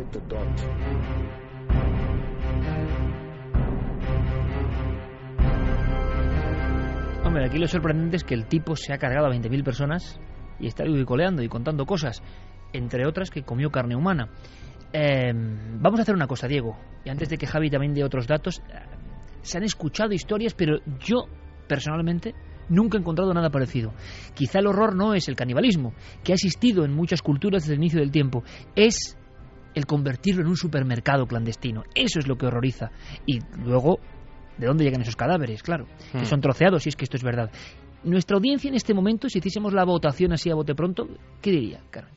[7.25, 10.21] Hombre, aquí lo sorprendente es que el tipo se ha cargado a 20.000 personas
[10.59, 12.23] y está coleando y contando cosas,
[12.73, 14.29] entre otras que comió carne humana.
[14.93, 18.27] Eh, vamos a hacer una cosa, Diego, y antes de que Javi también dé otros
[18.27, 18.79] datos, eh,
[19.41, 21.27] se han escuchado historias, pero yo,
[21.69, 22.35] personalmente,
[22.69, 23.93] nunca he encontrado nada parecido.
[24.35, 25.93] Quizá el horror no es el canibalismo,
[26.25, 28.43] que ha existido en muchas culturas desde el inicio del tiempo,
[28.77, 29.17] es
[29.75, 31.83] el convertirlo en un supermercado clandestino.
[31.95, 32.91] Eso es lo que horroriza.
[33.27, 33.99] Y luego,
[34.59, 35.63] ¿de dónde llegan esos cadáveres?
[35.63, 36.19] Claro, Hmm.
[36.21, 37.51] que son troceados, si es que esto es verdad.
[38.05, 41.07] Nuestra audiencia en este momento, si hiciésemos la votación así a bote pronto,
[41.41, 42.13] ¿qué diría, Carmen?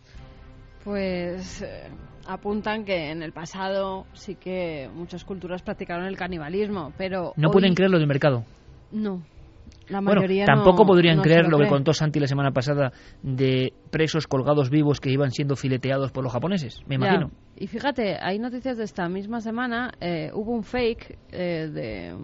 [0.84, 1.90] Pues eh,
[2.28, 7.54] apuntan que en el pasado sí que muchas culturas practicaron el canibalismo, pero No hoy
[7.54, 8.44] pueden creer lo del mercado.
[8.92, 9.24] no.
[9.88, 12.92] La Bueno, mayoría tampoco no- podrían no creer lo que contó Santi la semana pasada
[13.22, 17.06] de presos colgados vivos que iban siendo fileteados por los japoneses, me Ya.
[17.06, 17.32] imagino.
[17.56, 19.92] Y fíjate, hay noticias de esta misma semana.
[20.02, 22.16] eh, hubo un fake eh, de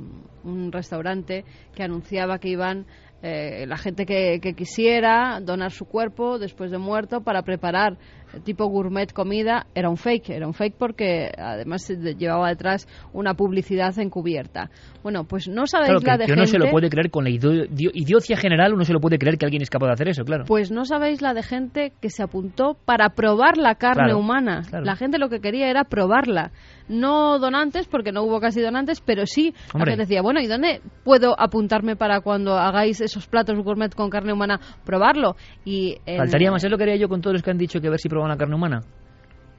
[0.43, 2.86] un restaurante que anunciaba que iban
[3.23, 7.99] eh, la gente que, que quisiera donar su cuerpo después de muerto para preparar
[8.43, 9.65] tipo gourmet comida.
[9.75, 14.69] Era un fake, era un fake porque además llevaba detrás una publicidad encubierta.
[15.03, 17.23] Bueno, pues no sabéis Claro, la de que uno se lo gente- puede creer con
[17.23, 19.93] la idio- dio- idiocia general, uno se lo puede creer que alguien es capaz de
[19.93, 20.45] hacer eso, claro.
[20.45, 24.61] Pues no sabéis la de gente que se apuntó para probar la carne Claro, humana.
[24.69, 24.85] claro.
[24.85, 26.51] La gente lo que quería era probarla.
[26.87, 29.91] No donantes, porque no hubo casi donantes, pero sí Hombre.
[29.91, 34.09] la gente decía, bueno, ¿y dónde puedo apuntarme para cuando hagáis esos platos gourmet con
[34.09, 35.35] carne humana, probarlo?
[35.63, 37.79] Y en- Faltaría más, es lo que haría yo con todos los que han dicho
[37.79, 38.81] que ver si proban la carne humana.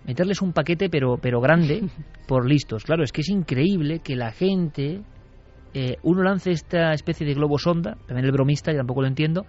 [0.05, 1.83] Meterles un paquete, pero, pero grande,
[2.29, 2.85] por listos.
[2.85, 5.03] Claro, es que es increíble que la gente,
[5.75, 9.47] eh, uno lance esta especie de globo sonda, también el bromista, yo tampoco lo entiendo,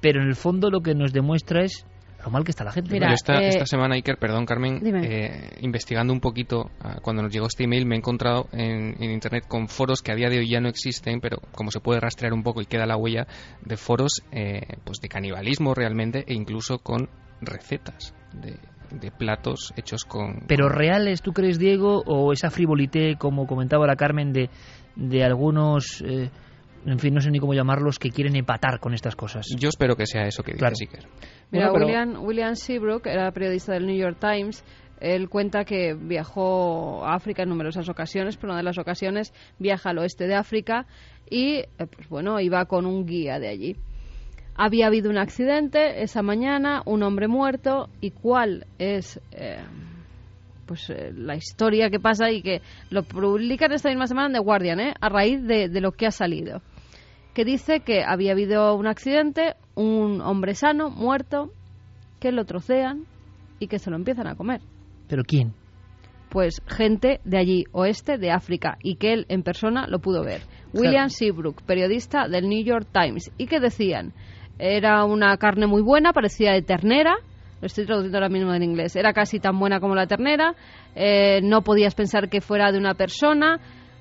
[0.00, 1.86] pero en el fondo lo que nos demuestra es
[2.24, 2.90] lo mal que está la gente.
[2.90, 7.22] Mira, Yo esta, eh, esta semana, Iker, perdón, Carmen, eh, investigando un poquito, ah, cuando
[7.22, 10.28] nos llegó este email, me he encontrado en, en Internet con foros que a día
[10.28, 12.96] de hoy ya no existen, pero como se puede rastrear un poco y queda la
[12.96, 13.26] huella
[13.64, 17.08] de foros eh, pues de canibalismo realmente e incluso con
[17.40, 18.56] recetas de,
[18.98, 20.44] de platos hechos con...
[20.46, 24.48] Pero reales, ¿tú crees, Diego, o esa frivolité, como comentaba la Carmen, de,
[24.96, 26.30] de algunos, eh,
[26.86, 29.46] en fin, no sé ni cómo llamarlos, que quieren empatar con estas cosas?
[29.58, 31.08] Yo espero que sea eso que dices, Claro.
[31.50, 34.64] Mira, Bueno, pero- William, William Seabrook era periodista del New York Times.
[34.98, 39.90] Él cuenta que viajó a África en numerosas ocasiones, pero una de las ocasiones viaja
[39.90, 40.86] al oeste de África
[41.28, 43.76] y, eh, pues bueno, iba con un guía de allí.
[44.56, 49.58] Había habido un accidente esa mañana, un hombre muerto, y cuál es eh,
[50.66, 54.38] pues eh, la historia que pasa y que lo publican esta misma semana en The
[54.40, 54.94] Guardian, ¿eh?
[55.00, 56.60] a raíz de, de lo que ha salido.
[57.34, 61.52] Que dice que había habido un accidente, un hombre sano, muerto,
[62.18, 63.04] que lo trocean
[63.58, 64.60] y que se lo empiezan a comer.
[65.08, 65.52] ¿Pero quién?
[66.30, 70.40] Pues gente de allí, oeste de África, y que él en persona lo pudo ver.
[70.72, 74.12] William Seabrook, periodista del New York Times, y que decían,
[74.58, 77.16] era una carne muy buena, parecía de ternera,
[77.60, 80.54] lo estoy traduciendo ahora mismo en inglés, era casi tan buena como la ternera,
[80.94, 83.60] eh, no podías pensar que fuera de una persona,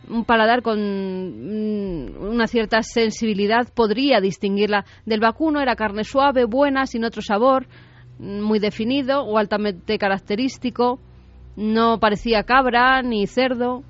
[0.09, 6.85] un paladar con mm, una cierta sensibilidad podría distinguirla del vacuno, era carne suave, buena,
[6.85, 7.67] sin otro sabor,
[8.19, 10.99] mm, muy definido o altamente característico,
[11.55, 13.83] no parecía cabra ni cerdo.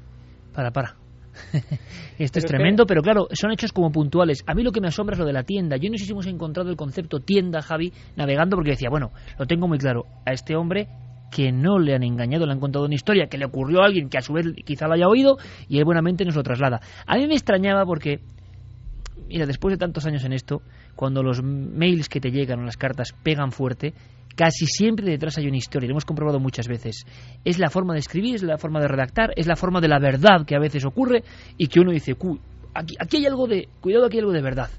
[0.54, 1.05] Para, para.
[2.20, 4.44] Esto es tremendo, pero claro, son hechos como puntuales.
[4.48, 5.78] A mí lo que me asombra es lo de la tienda.
[5.78, 9.46] Yo no sé si hemos encontrado el concepto tienda, Javi, navegando, porque decía, bueno, lo
[9.46, 10.06] tengo muy claro.
[10.26, 10.88] A este hombre
[11.32, 14.10] que no le han engañado, le han contado una historia que le ocurrió a alguien
[14.10, 16.80] que a su vez quizá lo haya oído y él buenamente nos lo traslada.
[17.06, 18.22] A mí me extrañaba porque,
[19.28, 20.62] mira, después de tantos años en esto,
[20.96, 23.94] cuando los mails que te llegan o las cartas pegan fuerte,
[24.36, 27.06] casi siempre detrás hay una historia, lo hemos comprobado muchas veces.
[27.44, 30.00] Es la forma de escribir, es la forma de redactar, es la forma de la
[30.00, 31.24] verdad que a veces ocurre
[31.58, 32.16] y que uno dice,
[32.74, 34.70] aquí, aquí hay algo de, cuidado, aquí hay algo de verdad.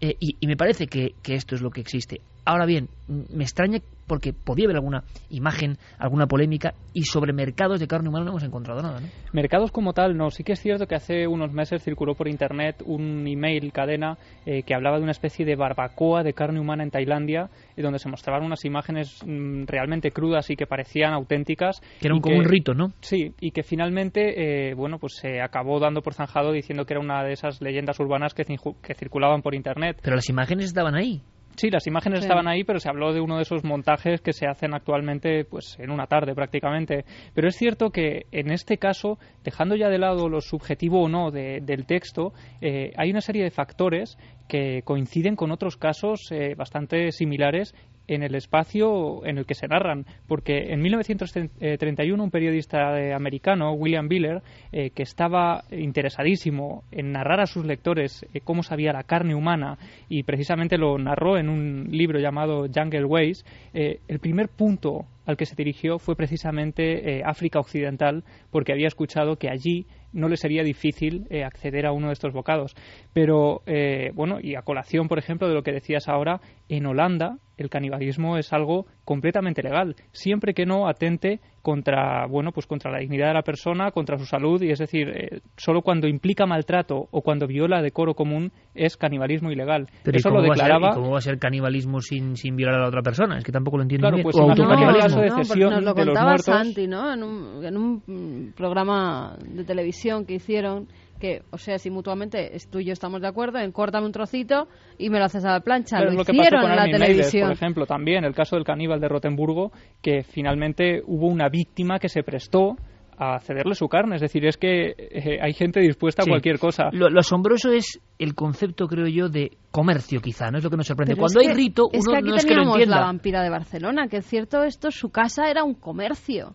[0.00, 2.22] Eh, y, y, me parece que, que esto es lo que existe.
[2.44, 7.86] Ahora bien, me extraña porque podía haber alguna imagen, alguna polémica, y sobre mercados de
[7.86, 8.98] carne humana no hemos encontrado nada.
[8.98, 9.06] ¿no?
[9.32, 10.30] Mercados como tal, no.
[10.30, 14.64] Sí que es cierto que hace unos meses circuló por internet un email cadena eh,
[14.64, 18.08] que hablaba de una especie de barbacoa de carne humana en Tailandia, eh, donde se
[18.08, 21.80] mostraban unas imágenes mm, realmente crudas y que parecían auténticas.
[22.00, 22.92] Que era un, como un rito, ¿no?
[23.02, 27.00] Sí, y que finalmente, eh, bueno, pues se acabó dando por zanjado diciendo que era
[27.00, 30.00] una de esas leyendas urbanas que, que circulaban por internet.
[30.02, 31.22] Pero las imágenes estaban ahí.
[31.56, 32.24] Sí, las imágenes Sí.
[32.24, 35.76] estaban ahí, pero se habló de uno de esos montajes que se hacen actualmente pues
[35.78, 37.04] en una tarde prácticamente.
[37.34, 41.30] Pero es cierto que en este caso, dejando ya de lado lo subjetivo o no
[41.30, 44.16] de- del texto, eh, hay una serie de factores
[44.50, 47.72] que coinciden con otros casos eh, bastante similares
[48.08, 54.08] en el espacio en el que se narran, porque en 1931 un periodista americano, William
[54.08, 59.36] Biller, eh, que estaba interesadísimo en narrar a sus lectores eh, cómo sabía la carne
[59.36, 65.36] humana y precisamente lo narró en un libro llamado Jungle Ways, el primer punto al
[65.36, 70.62] que se dirigió fue precisamente África Occidental, porque había escuchado que allí no le sería
[70.62, 72.74] difícil eh, acceder a uno de estos bocados.
[73.12, 77.38] Pero, eh, bueno, y a colación, por ejemplo, de lo que decías ahora, en Holanda
[77.62, 82.98] el canibalismo es algo completamente legal, siempre que no atente contra, bueno, pues contra la
[83.00, 87.08] dignidad de la persona, contra su salud, y es decir, eh, solo cuando implica maltrato
[87.10, 89.86] o cuando viola decoro común es canibalismo ilegal.
[90.02, 90.90] Pero ¿y Eso cómo lo va a ser- declaraba...
[90.92, 93.36] ¿y ¿Cómo va a ser canimalismo sin, sin violar a la otra persona?
[93.36, 94.24] Es que tampoco lo entiendo Claro, bien.
[94.24, 95.20] pues o autocanibalismo.
[95.20, 96.38] No, porque cesión nos lo de los contaba.
[96.38, 97.12] Santi, ¿no?
[97.12, 100.88] En un, en un programa de televisión que hicieron
[101.20, 104.12] que, o sea, si mutuamente es- tú y yo estamos de acuerdo en córtame un
[104.12, 104.66] trocito
[104.98, 106.00] y me lo haces a la plancha.
[106.00, 107.48] Lo es lo que hicieron pasó con en la Armin Meiwes, televisión.
[107.48, 109.70] por ejemplo, también el caso del caníbal de Rotenburgo,
[110.02, 112.76] que finalmente hubo una víctima que se prestó
[113.22, 114.14] a cederle su carne.
[114.16, 116.30] Es decir, es que eh, hay gente dispuesta Sí.
[116.30, 116.84] a cualquier cosa.
[116.92, 120.56] Lo, lo asombroso es el concepto, creo yo, de comercio, quizá, ¿no?
[120.56, 121.12] Es lo que nos sorprende.
[121.16, 122.76] Pero Cuando es hay que- rito, es uno que aquí no es que lo teníamos
[122.78, 122.96] entienda.
[123.00, 126.54] la vampira de Barcelona, que es cierto esto, su casa era un comercio.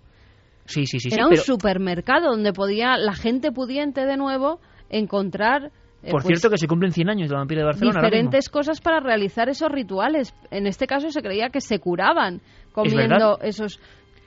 [0.66, 1.10] Sí, sí, sí.
[1.10, 5.72] sí, era un pero, supermercado donde podía la gente pudiente de nuevo encontrar
[6.04, 8.00] eh, por pues, cierto, que se cumplen 100 años de la vampira de Barcelona.
[8.00, 10.34] diferentes cosas para realizar esos rituales.
[10.52, 12.42] En este caso se creía que se curaban
[12.74, 13.38] comiendo verdad.
[13.42, 13.80] esos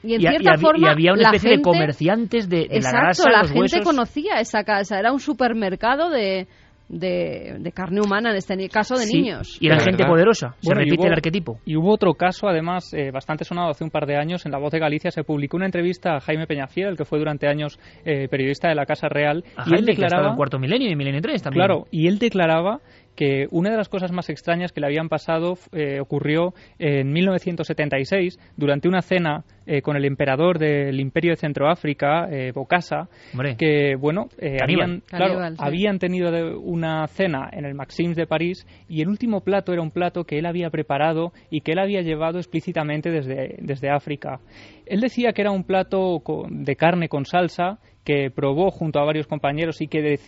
[0.02, 2.48] y en Y, cierta y había, forma y había una la especie de gente- comerciantes
[2.48, 3.84] de, de la Exacto, grasa, la los gente huesos.
[3.84, 6.46] conocía esa casa, era un supermercado de,
[6.88, 9.58] de, de carne humana, en este caso de Sí, niños.
[9.60, 10.12] Y era Es gente verdad.
[10.12, 10.54] poderosa.
[10.60, 11.58] Se Bueno, repite hubo- el arquetipo.
[11.64, 14.46] Y hubo otro caso, además, eh, bastante sonado hace un par de años.
[14.46, 17.18] En La Voz de Galicia se publicó una entrevista a Jaime Peñafiel, el que fue
[17.18, 19.44] durante años eh, periodista de la Casa Real.
[19.56, 20.30] A y él Jaime, que ha declaraba...
[20.30, 21.64] en Cuarto Milenio y Milenio 3 también.
[21.66, 22.80] Claro, y él declaraba
[23.16, 28.38] que una de las cosas más extrañas que le habían pasado eh, ocurrió en 1976
[28.56, 33.54] durante una cena eh, con el emperador del Imperio de Centroáfrica, eh, Bokassa, Hombre.
[33.58, 35.62] que bueno, eh, habían, claro, Caníbal, sí.
[35.62, 39.90] habían tenido una cena en el Maxims de París y el último plato era un
[39.90, 44.40] plato que él había preparado y que él había llevado explícitamente desde, desde África.
[44.86, 49.26] Él decía que era un plato de carne con salsa que probó junto a varios
[49.26, 50.18] compañeros y que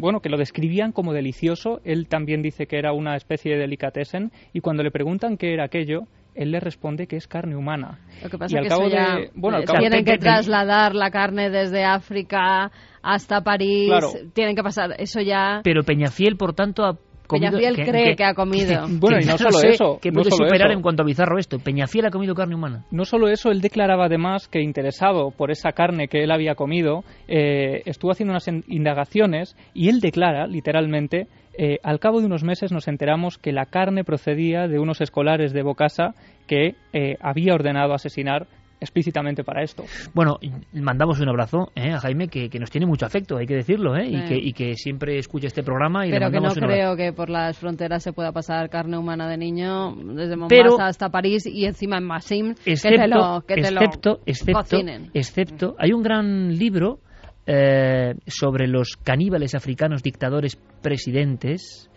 [0.00, 1.80] bueno que lo describían como delicioso.
[1.84, 5.62] Él también dice que era una especie de delicatessen y cuando le preguntan qué era
[5.62, 7.98] aquello, él le responde que es carne humana.
[8.22, 10.04] Lo que pasa y es al que cabo eso ya de- bueno, al cabo- tienen
[10.04, 12.70] que trasladar la carne desde África
[13.02, 14.08] hasta París, Claro.
[14.34, 15.60] tienen que pasar, eso ya...
[15.64, 17.52] Pero Peñafiel, por tanto, ha, comido...
[17.56, 18.86] Peñafiel cree que, ha comido.
[19.00, 19.98] bueno, y no solo eso.
[20.02, 20.76] Que no puede solo superar eso.
[20.76, 21.58] en cuanto a bizarro esto.
[21.58, 22.84] Peñafiel ha comido carne humana.
[22.90, 27.04] No solo eso, él declaraba además que interesado por esa carne que él había comido,
[27.28, 31.26] eh, estuvo haciendo unas indagaciones y él declara, literalmente,
[31.62, 35.52] eh, al cabo de unos meses nos enteramos que la carne procedía de unos escolares
[35.52, 36.14] de Bocasa
[36.46, 38.46] que eh, había ordenado asesinar
[38.80, 39.84] explícitamente para esto.
[40.14, 40.38] Bueno,
[40.72, 41.92] mandamos un abrazo ¿eh?
[41.92, 44.06] a Jaime, que, que, nos tiene mucho afecto, hay que decirlo, ¿eh?
[44.06, 44.14] Sí.
[44.16, 46.06] y, que, y que siempre escucha este programa.
[46.06, 49.28] Y Pero le que no creo que por las fronteras se pueda pasar carne humana
[49.28, 52.54] de niño desde Mombasa Pero- hasta París y encima en Massim.
[52.54, 55.10] que te Excepto, lo, que te lo excepto, excepto, cocinen.
[55.12, 57.00] excepto, hay un gran libro
[57.46, 61.90] eh, sobre los caníbales africanos dictadores presidentes,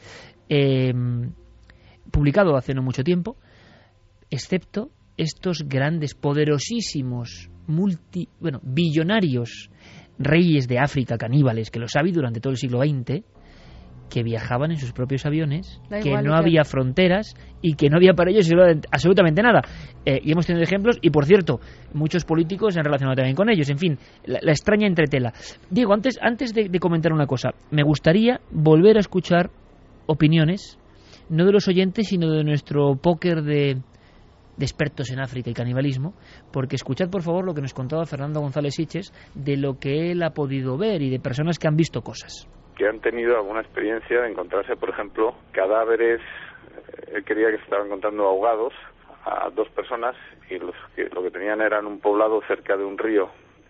[0.49, 0.93] eh,
[2.11, 3.37] publicado hace no mucho tiempo,
[4.29, 9.69] excepto estos grandes, poderosísimos, multi, bueno, billonarios
[10.17, 13.23] reyes de África caníbales, que los ha habido durante todo el siglo XX,
[14.13, 17.89] que viajaban en sus propios aviones, Da que igual, no que- había fronteras y que
[17.89, 19.61] no había para ellos absolutamente- absolutamente nada.
[20.05, 21.59] Eh, y hemos tenido ejemplos, y por cierto,
[21.93, 23.69] muchos políticos se han relacionado también con ellos.
[23.71, 25.33] En fin, la, la extraña entretela.
[25.71, 29.49] Diego, antes, antes de, de comentar una cosa, me gustaría volver a escuchar
[30.05, 30.77] opiniones,
[31.29, 33.77] no de los oyentes, sino de nuestro póker de,
[34.57, 36.13] de expertos en África y canibalismo,
[36.51, 40.21] porque escuchad por favor lo que nos contaba Fernando González Siches de lo que él
[40.21, 42.47] ha podido ver y de personas que han visto cosas.
[42.75, 47.63] Que han tenido alguna experiencia de encontrarse, por ejemplo, cadáveres, eh, él quería que se
[47.63, 48.73] estaban encontrando ahogados
[49.25, 50.15] a dos personas
[50.49, 53.29] y los que, lo que tenían eran un poblado cerca de un río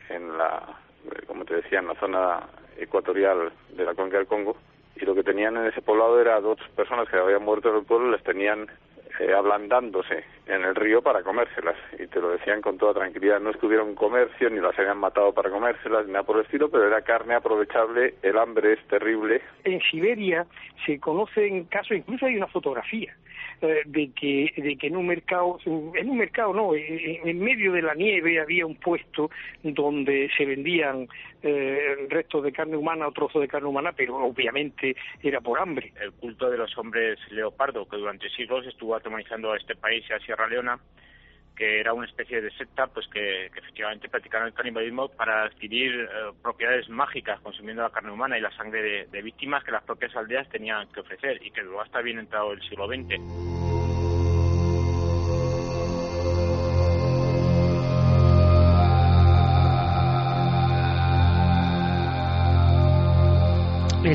[0.10, 0.64] en la,
[1.06, 2.44] eh, como te decía, en la zona
[2.78, 4.58] ecuatorial de la cuenca del Congo.
[4.96, 7.86] Y lo que tenían en ese poblado era dos personas que habían muerto en el
[7.86, 8.68] pueblo, les tenían
[9.20, 13.40] eh, ablandándose en el río para comérselas y te lo decían con toda tranquilidad.
[13.40, 16.38] No es que hubiera un comercio ni las habían matado para comérselas ni nada por
[16.38, 19.42] el estilo, pero era carne aprovechable, el hambre es terrible.
[19.64, 20.46] En Siberia
[20.86, 23.16] se conocen casos, incluso hay una fotografía
[23.68, 27.82] de que de que en un mercado, en un mercado no, en, en medio de
[27.82, 29.30] la nieve había un puesto
[29.64, 31.08] donde se vendían
[31.42, 35.92] eh, restos de carne humana o trozos de carne humana, pero obviamente era por hambre.
[36.02, 40.14] El culto de los hombres leopardo, que durante siglos estuvo atomizando a este país y
[40.14, 40.80] a Sierra Leona,
[41.64, 46.32] que era una especie de secta pues que, efectivamente practicaban el canibalismo para adquirir eh,
[46.42, 50.14] propiedades mágicas consumiendo la carne humana y la sangre de, de víctimas que las propias
[50.18, 53.73] aldeas tenían que ofrecer y que luego hasta bien entrado el siglo XX.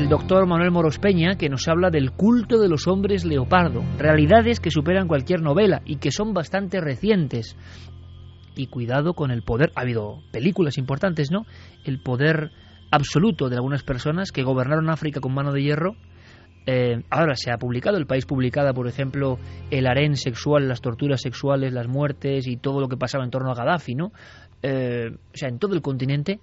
[0.09, 4.71] Doctor Manuel Moros Peña, que nos habla del culto de los hombres leopardo, realidades que
[4.71, 7.55] superan cualquier novela y que son bastante recientes.
[8.55, 11.45] Y cuidado con el poder, ha habido películas importantes, ¿no?
[11.85, 12.49] El poder
[12.89, 15.95] absoluto de algunas personas que gobernaron África con mano de hierro.
[16.65, 19.37] Eh, ahora se ha publicado, el país publicada, por ejemplo,
[19.69, 23.51] el harén sexual, las torturas sexuales, las muertes y todo lo que pasaba en torno
[23.51, 24.11] a Gaddafi, ¿no?
[24.63, 26.39] Eh, o sea, en todo el continente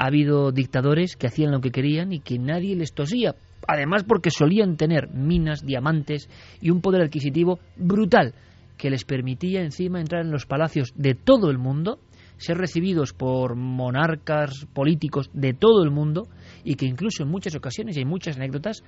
[0.00, 3.34] ha habido dictadores que hacían lo que querían y que nadie les tosía.
[3.68, 6.30] Además porque solían tener minas, diamantes
[6.62, 8.32] y un poder adquisitivo brutal
[8.78, 11.98] que les permitía encima entrar en los palacios de todo el mundo,
[12.38, 16.28] ser recibidos por monarcas políticos de todo el mundo
[16.64, 18.82] y que incluso en muchas ocasiones y hay muchas anécdotas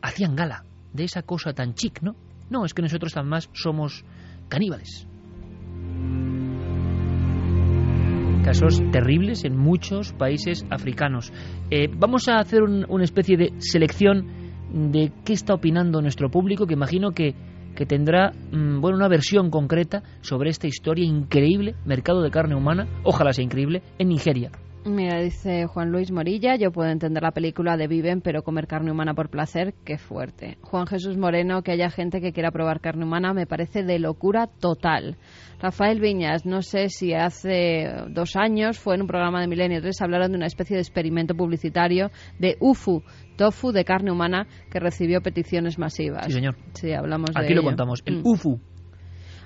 [0.00, 0.64] hacían gala
[0.94, 2.16] de esa cosa tan chic, ¿no?
[2.48, 4.02] No, es que nosotros además somos
[4.48, 5.06] caníbales.
[8.42, 11.32] Casos terribles en muchos países africanos.
[11.70, 14.26] Eh, vamos a hacer un, una especie de selección
[14.72, 17.34] de qué está opinando nuestro público, que imagino que,
[17.76, 22.88] que tendrá mmm, bueno, una versión concreta sobre esta historia increíble, mercado de carne humana,
[23.04, 24.50] ojalá sea increíble, en Nigeria.
[24.84, 28.90] Mira, dice Juan Luis Morilla, yo puedo entender la película de Viven, pero comer carne
[28.90, 30.58] humana por placer, qué fuerte.
[30.60, 34.48] Juan Jesús Moreno, que haya gente que quiera probar carne humana, me parece de locura
[34.48, 35.18] total.
[35.60, 40.02] Rafael Viñas, no sé si hace dos años fue en un programa de Milenio 3,
[40.02, 43.04] hablaron de una especie de experimento publicitario de UFU,
[43.36, 46.26] tofu de carne humana, que recibió peticiones masivas.
[46.26, 46.56] Sí, señor.
[46.74, 47.68] Sí, hablamos Aquí de lo ello.
[47.70, 48.22] contamos, el Mm.
[48.26, 48.60] UFU.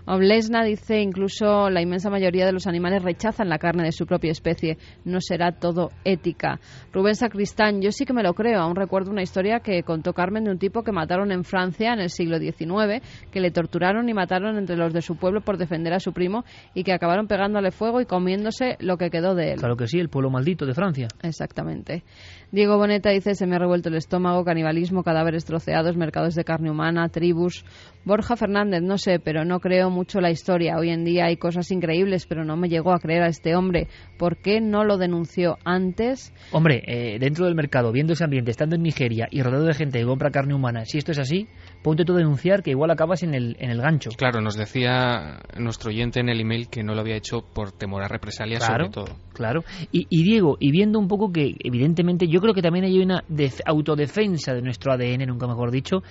[0.06, 4.30] Oblesna dice incluso la inmensa mayoría de los animales rechazan la carne de su propia
[4.30, 4.78] especie.
[5.04, 6.60] No será todo ética.
[6.92, 8.60] Rubén Sacristán, yo sí que me lo creo.
[8.60, 12.00] Aún recuerdo una historia que contó Carmen de un tipo que mataron en Francia en
[12.00, 15.92] el siglo XIX, que le torturaron y mataron entre los de su pueblo por defender
[15.92, 16.44] a su primo
[16.74, 19.58] y que acabaron pegándole fuego y comiéndose lo que quedó de él.
[19.58, 21.08] Claro que sí, el pueblo maldito de Francia.
[21.22, 22.04] Exactamente.
[22.52, 26.70] Diego Boneta dice, se me ha revuelto el estómago, canibalismo, cadáveres troceados, mercados de carne
[26.70, 27.64] humana, tribus.
[28.04, 30.76] Borja Fernández, no sé, pero no creo mucho la historia.
[30.78, 33.88] Hoy en día hay cosas increíbles, pero no me llegó a creer a este hombre.
[34.18, 36.32] ¿Por qué no lo denunció antes?
[36.52, 39.98] Hombre, eh, dentro del mercado, viendo ese ambiente, estando en Nigeria y rodeado de gente
[39.98, 41.48] que compra carne humana, si esto es así,
[41.82, 44.10] ponte tú a denunciar que igual acabas en el, en el gancho.
[44.16, 48.02] Claro, nos decía nuestro oyente en el email que no lo había hecho por temor
[48.04, 49.16] a represalias Claro, sobre todo.
[49.32, 49.64] Claro.
[49.90, 53.24] Y, y Diego, y viendo un poco que evidentemente yo creo que también hay una
[53.28, 56.02] def- autodefensa de nuestro ADN, nunca mejor dicho,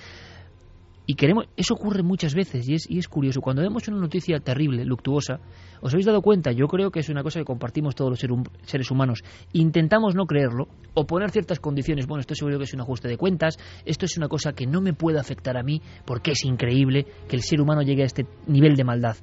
[1.08, 3.42] y queremos, eso ocurre muchas veces y es, y es curioso.
[3.42, 5.40] Cuando vemos una noticia terrible, luctuosa,
[5.82, 6.52] ¿os habéis dado cuenta?
[6.52, 9.24] Yo creo que es una cosa que compartimos todos los seres humanos.
[9.54, 12.08] Intentamos no creerlo o poner ciertas condiciones.
[12.08, 14.82] Bueno, esto seguro que es un ajuste de cuentas, esto es una cosa que no
[14.82, 18.26] me puede afectar a mí porque es increíble que el ser humano llegue a este
[18.48, 19.16] nivel de maldad.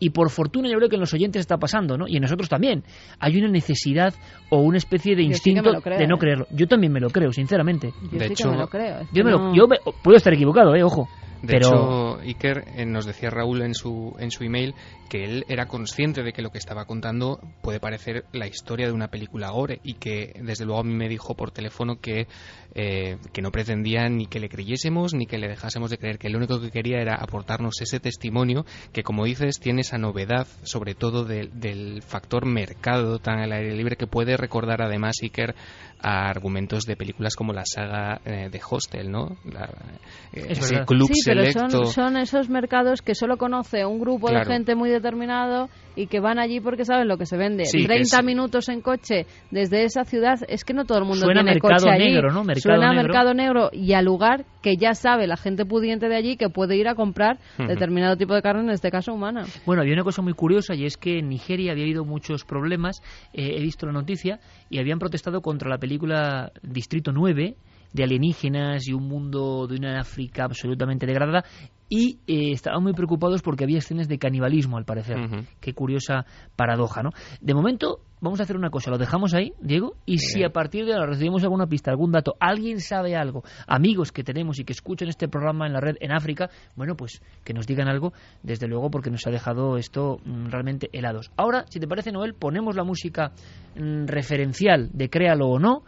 [0.00, 2.06] Y por fortuna yo creo que en los oyentes está pasando, ¿no?
[2.08, 2.82] Y en nosotros también.
[3.20, 4.12] Hay una necesidad
[4.50, 6.18] o una especie de Yo instinto creo, de no ¿eh?
[6.18, 6.46] creerlo.
[6.50, 7.92] Yo también me lo creo, sinceramente.
[8.10, 9.06] Yo sí que me lo creo.
[9.12, 11.08] Yo, me lo- yo me- puedo estar equivocado, eh, ojo.
[11.42, 14.74] De pero hecho, Iker eh, nos decía Raúl en su, en su email
[15.08, 18.92] que él era consciente de que lo que estaba contando puede parecer la historia de
[18.92, 22.26] una película gore y que desde luego a mí me dijo por teléfono que,
[22.74, 26.28] eh, que no pretendía ni que le creyésemos ni que le dejásemos de creer, que
[26.28, 30.94] lo único que quería era aportarnos ese testimonio que como dices tiene esa novedad sobre
[30.94, 35.54] todo del- del factor mercado tan al aire libre que puede recordar además Iker
[36.00, 39.36] a argumentos de películas como la saga eh, de Hostel, ¿no?
[39.44, 39.70] La-
[40.32, 40.86] eh, Es ese verdad.
[40.86, 44.46] club sí, pero son, son esos mercados que solo conoce un grupo Claro.
[44.48, 47.64] de gente muy determinado y que van allí porque saben lo que se vende.
[47.66, 51.04] Sí, que 30 es- minutos en coche desde esa ciudad, es que no todo el
[51.04, 52.12] mundo Suena tiene mercado coche allí.
[52.12, 52.44] negro, ¿no?
[52.44, 53.02] Mercado Suena a negro.
[53.08, 56.76] mercado negro y al lugar que ya sabe la gente pudiente de allí que puede
[56.76, 59.44] ir a comprar determinado tipo de carne, en este caso humana.
[59.66, 63.00] Bueno, había una cosa muy curiosa y es que en Nigeria había habido muchos problemas.
[63.32, 64.38] eh, he visto la noticia
[64.70, 67.56] y habían protestado contra la película Distrito 9
[67.92, 71.44] de alienígenas y un mundo de una África absolutamente degradada
[71.88, 75.16] y eh, estaban muy preocupados porque había escenas de canibalismo al parecer.
[75.60, 77.10] Qué curiosa paradoja, ¿no?
[77.40, 80.84] De momento vamos a hacer una cosa, lo dejamos ahí, Diego, y si a partir
[80.84, 84.72] de ahora recibimos alguna pista, algún dato, alguien sabe algo, amigos que tenemos y que
[84.72, 88.12] escuchan este programa en la red en África, bueno, pues que nos digan algo,
[88.42, 91.30] desde luego, porque nos ha dejado esto mm, realmente helados.
[91.36, 93.30] Ahora, si te parece, Noel, ponemos la música
[93.76, 95.84] mm, referencial de Créalo o no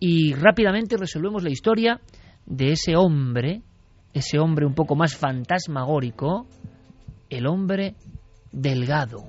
[0.00, 2.00] y rápidamente resolvemos la historia
[2.46, 3.62] de ese hombre,
[4.12, 6.46] ese hombre un poco más fantasmagórico,
[7.30, 7.94] el hombre
[8.52, 9.24] delgado.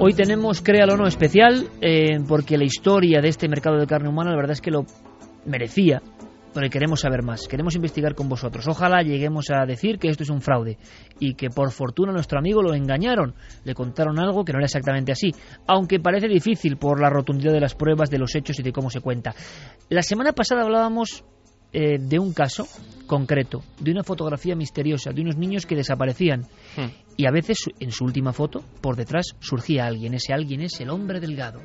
[0.00, 4.30] Hoy tenemos Créalo no especial, eh, porque la historia de este mercado de carne humana
[4.30, 4.86] la verdad es que lo
[5.44, 6.00] merecía,
[6.58, 8.66] pero queremos saber más, queremos investigar con vosotros.
[8.66, 10.76] Ojalá lleguemos a decir que esto es un fraude
[11.20, 15.12] y que por fortuna nuestro amigo lo engañaron, le contaron algo que no era exactamente
[15.12, 15.32] así,
[15.68, 18.90] aunque parece difícil por la rotundidad de las pruebas, de los hechos y de cómo
[18.90, 19.36] se cuenta.
[19.88, 21.24] La semana pasada hablábamos
[21.72, 22.66] eh, de un caso
[23.06, 26.40] concreto, de una fotografía misteriosa, de unos niños que desaparecían.
[26.76, 26.88] Hmm.
[27.16, 30.14] Y a veces, en su última foto, por detrás surgía alguien.
[30.14, 31.60] Ese alguien es el hombre delgado.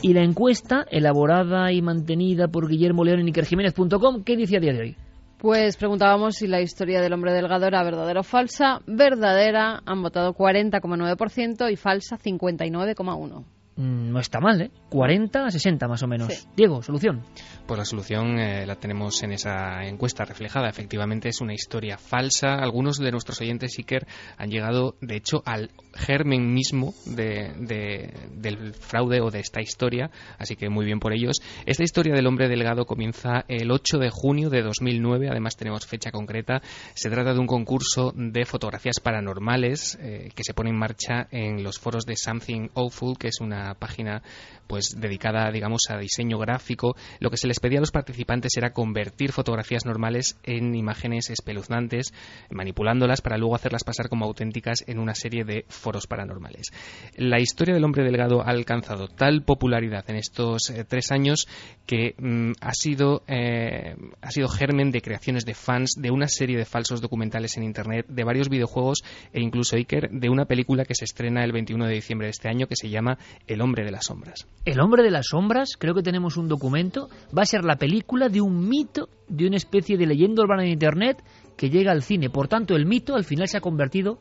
[0.00, 4.72] Y la encuesta, elaborada y mantenida por Guillermo León en ikerjiménez.com, ¿qué dice a día
[4.72, 4.96] de hoy?
[5.38, 8.80] Pues preguntábamos si la historia del hombre delgado era verdadera o falsa.
[8.86, 13.57] Verdadera han votado 40,9% y falsa 59,1%.
[13.78, 14.70] Mm, No está mal, ¿eh?
[14.90, 16.32] 40 a 60 más o menos.
[16.34, 16.46] Sí.
[16.56, 17.22] Diego, solución.
[17.66, 20.68] Pues la solución eh, la tenemos en esa encuesta reflejada.
[20.68, 22.54] Efectivamente es una historia falsa.
[22.56, 24.06] Algunos de nuestros oyentes Iker
[24.36, 30.10] han llegado, de hecho, al germen mismo de, de- del fraude o de esta historia.
[30.38, 31.36] Así que muy bien por ellos.
[31.66, 35.28] Esta historia del hombre delgado comienza el 8 de junio de 2009.
[35.30, 36.62] Además tenemos fecha concreta.
[36.94, 41.62] Se trata de un concurso de fotografías paranormales eh, que se pone en marcha en
[41.62, 44.22] los foros de Something Awful, que es una página
[44.66, 48.72] pues dedicada digamos a diseño gráfico lo que se les pedía a los participantes era
[48.72, 52.12] convertir fotografías normales en imágenes espeluznantes
[52.50, 56.70] manipulándolas para luego hacerlas pasar como auténticas en una serie de foros paranormales.
[57.16, 61.48] La historia del hombre delgado ha alcanzado tal popularidad en estos eh, tres años
[61.86, 66.56] que mm, ha sido eh, ha sido germen de creaciones de fans de una serie
[66.56, 69.02] de falsos documentales en internet de varios videojuegos
[69.32, 72.48] e incluso Iker de una película que se estrena el 21 de diciembre de este
[72.48, 75.94] año que se llama El hombre de las sombras El hombre de las sombras, creo
[75.94, 79.96] que tenemos un documento, va a ser la película de un mito, de una especie
[79.96, 81.22] de leyenda urbana de Internet
[81.56, 82.30] que llega al cine.
[82.30, 84.18] Por tanto, el mito al final se ha convertido,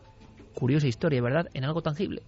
[0.54, 2.24] curiosa historia, ¿verdad?, en algo tangible.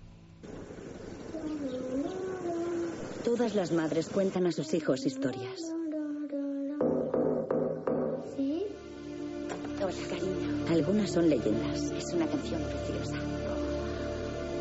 [3.24, 5.60] Todas las madres cuentan a sus hijos historias.
[9.82, 10.66] Hola, cariño.
[10.70, 11.92] Algunas son leyendas.
[11.92, 13.18] Es una canción preciosa.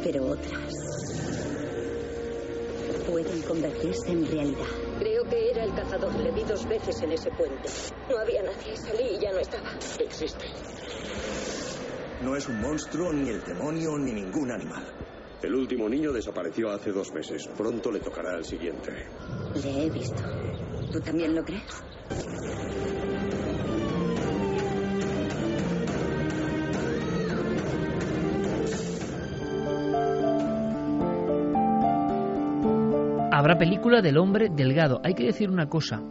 [0.05, 1.68] pero otras
[3.07, 4.67] pueden convertirse en realidad.
[4.99, 6.15] Creo que era el cazador.
[6.21, 7.69] Le vi dos veces en ese puente.
[8.09, 8.77] No había nadie.
[8.77, 9.75] Salí y ya no estaba.
[10.01, 10.45] Existe.
[12.23, 14.85] No es un monstruo, ni el demonio, ni ningún animal.
[15.43, 17.49] El último niño desapareció hace dos meses.
[17.57, 18.91] Pronto le tocará al siguiente.
[19.63, 20.23] Le he visto.
[20.91, 21.63] ¿Tú también lo crees?
[33.39, 35.01] Habrá película del hombre delgado.
[35.05, 36.03] Hay que decir una cosa,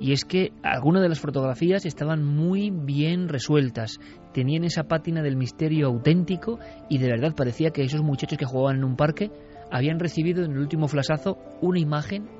[0.00, 4.00] y es que algunas de las fotografías estaban muy bien resueltas.
[4.32, 6.58] Tenían esa pátina del misterio auténtico
[6.88, 9.30] y de verdad parecía que esos muchachos que jugaban en un parque
[9.70, 12.30] habían recibido en el último flasazo una imagen,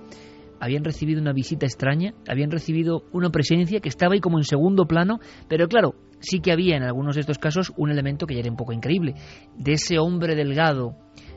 [0.60, 4.86] habían recibido una visita extraña, habían recibido una presencia que estaba ahí como en segundo
[4.86, 8.40] plano, pero claro, sí que había en algunos de estos casos un elemento que ya
[8.40, 9.12] era un poco increíble,
[9.58, 10.96] de ese hombre delgado,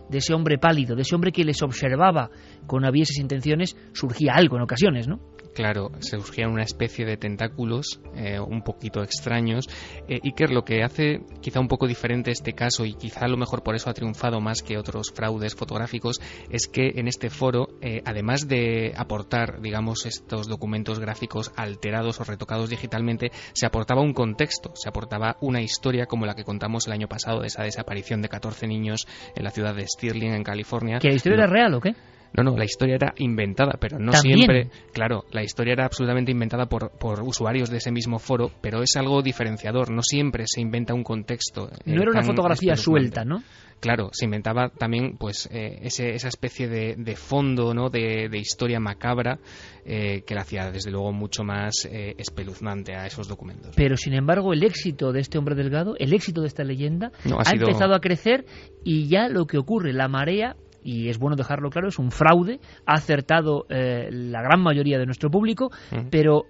[0.09, 2.29] de ese hombre pálido, de ese hombre que les observaba
[2.67, 5.19] con avieses intenciones, surgía algo en ocasiones, ¿no?
[5.55, 9.69] Claro, surgían una especie de tentáculos eh, un poquito extraños.
[10.09, 13.37] Eh, Iker, lo que hace quizá un poco diferente este caso, y quizá a lo
[13.37, 17.69] mejor por eso ha triunfado más que otros fraudes fotográficos, es que en este foro,
[17.79, 24.13] eh, además de aportar, digamos, estos documentos gráficos alterados o retocados digitalmente, se aportaba un
[24.13, 28.21] contexto, se aportaba una historia como la que contamos el año pasado de esa desaparición
[28.21, 30.99] de 14 niños en la ciudad de Stirling, en California.
[30.99, 31.95] ¿Que la historia era real o qué?
[32.37, 34.69] No, no, la historia era inventada, pero no siempre.
[34.93, 38.95] Claro, la historia era absolutamente inventada por, por, usuarios de ese mismo foro, pero es
[38.95, 39.91] algo diferenciador.
[39.91, 41.69] No siempre se inventa un contexto.
[41.69, 43.43] Eh, no era una fotografía suelta, ¿no?
[43.79, 47.89] Claro, se inventaba también pues eh, ese, esa especie de, de fondo, ¿no?
[47.89, 49.37] De, de historia macabra
[49.85, 53.75] eh, que la hacía desde luego mucho más espeluznante a esos documentos.
[53.75, 57.11] Pero sin embargo, el éxito de este hombre delgado, el éxito de esta leyenda,
[57.45, 58.45] ha, empezado a crecer
[58.83, 60.55] y ya lo que ocurre, la marea
[60.85, 65.07] y es bueno dejarlo claro, es un fraude, ha acertado eh, la gran mayoría de
[65.07, 65.71] nuestro público,
[66.11, 66.43] pero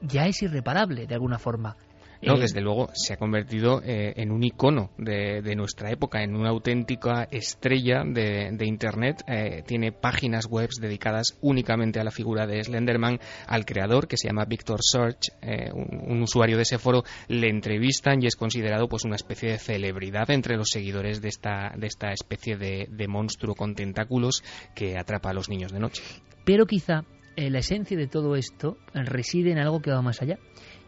[0.00, 1.76] ya es irreparable de alguna forma.
[2.26, 6.34] No, eh, desde luego se ha convertido eh, en un icono de, nuestra época, en
[6.34, 9.22] una auténtica estrella de, Internet.
[9.28, 13.20] Eh, tiene páginas web dedicadas únicamente a la figura de Slenderman.
[13.46, 15.30] Al creador, que se llama Victor Search,
[15.72, 20.30] un, usuario de ese foro, le entrevistan y es considerado pues una especie de celebridad
[20.30, 24.42] entre los seguidores de esta, de esta especie de, de monstruo con tentáculos
[24.74, 26.02] que atrapa a los niños de noche.
[26.44, 27.04] Pero quizá
[27.36, 30.38] la esencia de todo esto reside en algo que va más allá.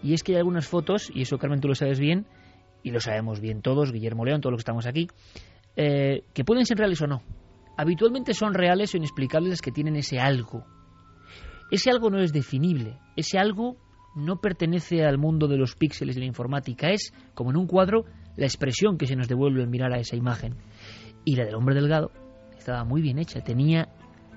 [0.02, 2.26] Y es que hay algunas fotos, y eso Carmen tú lo sabes bien,
[2.82, 5.08] y lo sabemos bien todos, Guillermo León, todos los que estamos aquí,
[5.76, 7.22] eh, que pueden ser reales o no.
[7.76, 10.64] Habitualmente son reales o inexplicables las que tienen ese algo.
[11.70, 13.76] Ese algo no es definible, ese algo
[14.16, 18.04] no pertenece al mundo de los píxeles de la informática, es, como en un cuadro,
[18.36, 20.56] la expresión que se nos devuelve al mirar a esa imagen.
[21.24, 22.10] Y la del hombre delgado
[22.56, 23.88] estaba muy bien hecha, tenía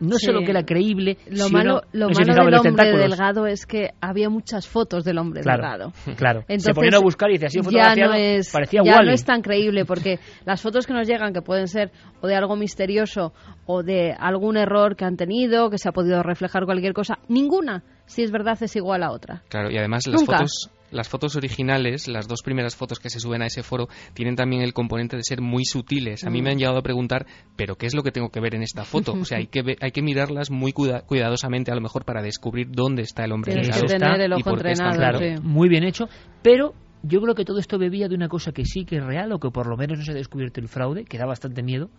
[0.01, 4.29] no solo que era creíble, lo malo, lo malo del hombre delgado es que había
[4.29, 5.93] muchas fotos del hombre delgado.
[6.17, 9.11] Claro, Entonces, se ponían a buscar y decía, así ya no es, parecía ya no
[9.11, 11.91] es tan creíble porque las fotos que nos llegan que pueden ser
[12.21, 13.33] o de algo misterioso
[13.65, 17.83] o de algún error que han tenido, que se ha podido reflejar cualquier cosa, ninguna,
[18.05, 19.43] si es verdad, es igual a otra.
[19.49, 23.41] Claro, y además las fotos las fotos originales, las dos primeras fotos que se suben
[23.41, 26.23] a ese foro, tienen también el componente de ser muy sutiles.
[26.23, 27.25] A mí me han llegado a preguntar,
[27.55, 29.13] ¿pero qué es lo que tengo que ver en esta foto?
[29.13, 33.01] O sea, hay que, hay que mirarlas muy cuidadosamente, a lo mejor, para descubrir dónde
[33.01, 34.95] está el hombre Tienes que tener el ojo entrenado.
[34.95, 36.07] Claro, muy bien hecho,
[36.41, 36.73] pero
[37.03, 39.39] yo creo que todo esto bebía de una cosa que sí que es real, o
[39.39, 41.89] que por lo menos no se ha descubierto el fraude, que da bastante miedo,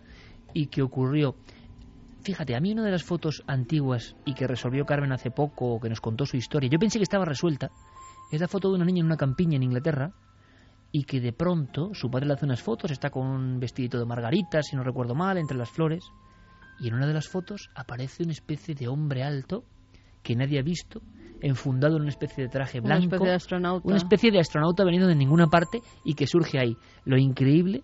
[0.53, 1.35] y que ocurrió.
[2.23, 5.89] Fíjate, a mí una de las fotos antiguas y que resolvió Carmen hace poco, que
[5.89, 7.69] nos contó su historia, yo pensé que estaba resuelta,
[8.35, 10.11] es la foto de una niña en una campiña en Inglaterra
[10.91, 14.05] y que de pronto su padre le hace unas fotos, está con un vestidito de
[14.05, 16.03] margaritas, si no recuerdo mal, entre las flores,
[16.79, 19.63] y en una de las fotos aparece una especie de hombre alto
[20.23, 21.01] que nadie ha visto,
[21.41, 24.83] enfundado en una especie de traje blanco, una especie de astronauta, una especie de astronauta
[24.83, 26.77] venido de ninguna parte y que surge ahí.
[27.05, 27.83] Lo increíble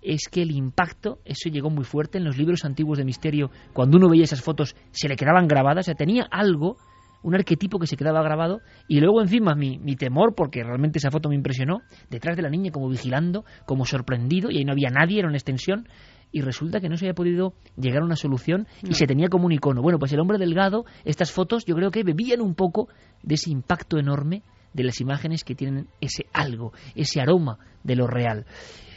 [0.00, 3.98] es que el impacto, eso llegó muy fuerte en los libros antiguos de misterio, cuando
[3.98, 6.76] uno veía esas fotos se le quedaban grabadas, o sea, tenía algo
[7.22, 11.10] un arquetipo que se quedaba grabado y luego encima mi, mi temor, porque realmente esa
[11.10, 14.90] foto me impresionó, detrás de la niña como vigilando, como sorprendido y ahí no había
[14.90, 15.86] nadie, era una extensión
[16.32, 19.46] y resulta que no se había podido llegar a una solución y se tenía como
[19.46, 19.82] un icono.
[19.82, 22.88] Bueno, pues el hombre delgado, estas fotos yo creo que bebían un poco
[23.22, 24.42] de ese impacto enorme
[24.72, 28.46] de las imágenes que tienen ese algo, ese aroma de lo real.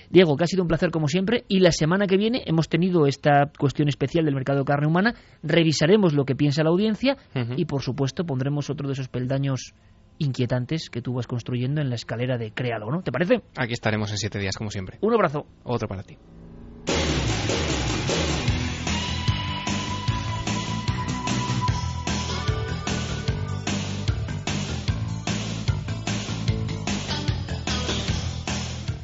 [0.10, 3.06] Diego, que ha sido un placer como siempre y la semana que viene hemos tenido
[3.08, 7.18] esta cuestión especial del mercado de carne humana, revisaremos lo que piensa la audiencia
[7.56, 9.74] y por supuesto pondremos otro de esos peldaños
[10.20, 13.02] inquietantes que tú vas construyendo en la escalera de Créalo, ¿no?
[13.02, 13.42] ¿Te parece?
[13.58, 14.98] Aquí estaremos en siete días como siempre.
[15.02, 15.46] Un abrazo.
[15.64, 16.18] Otro para ti.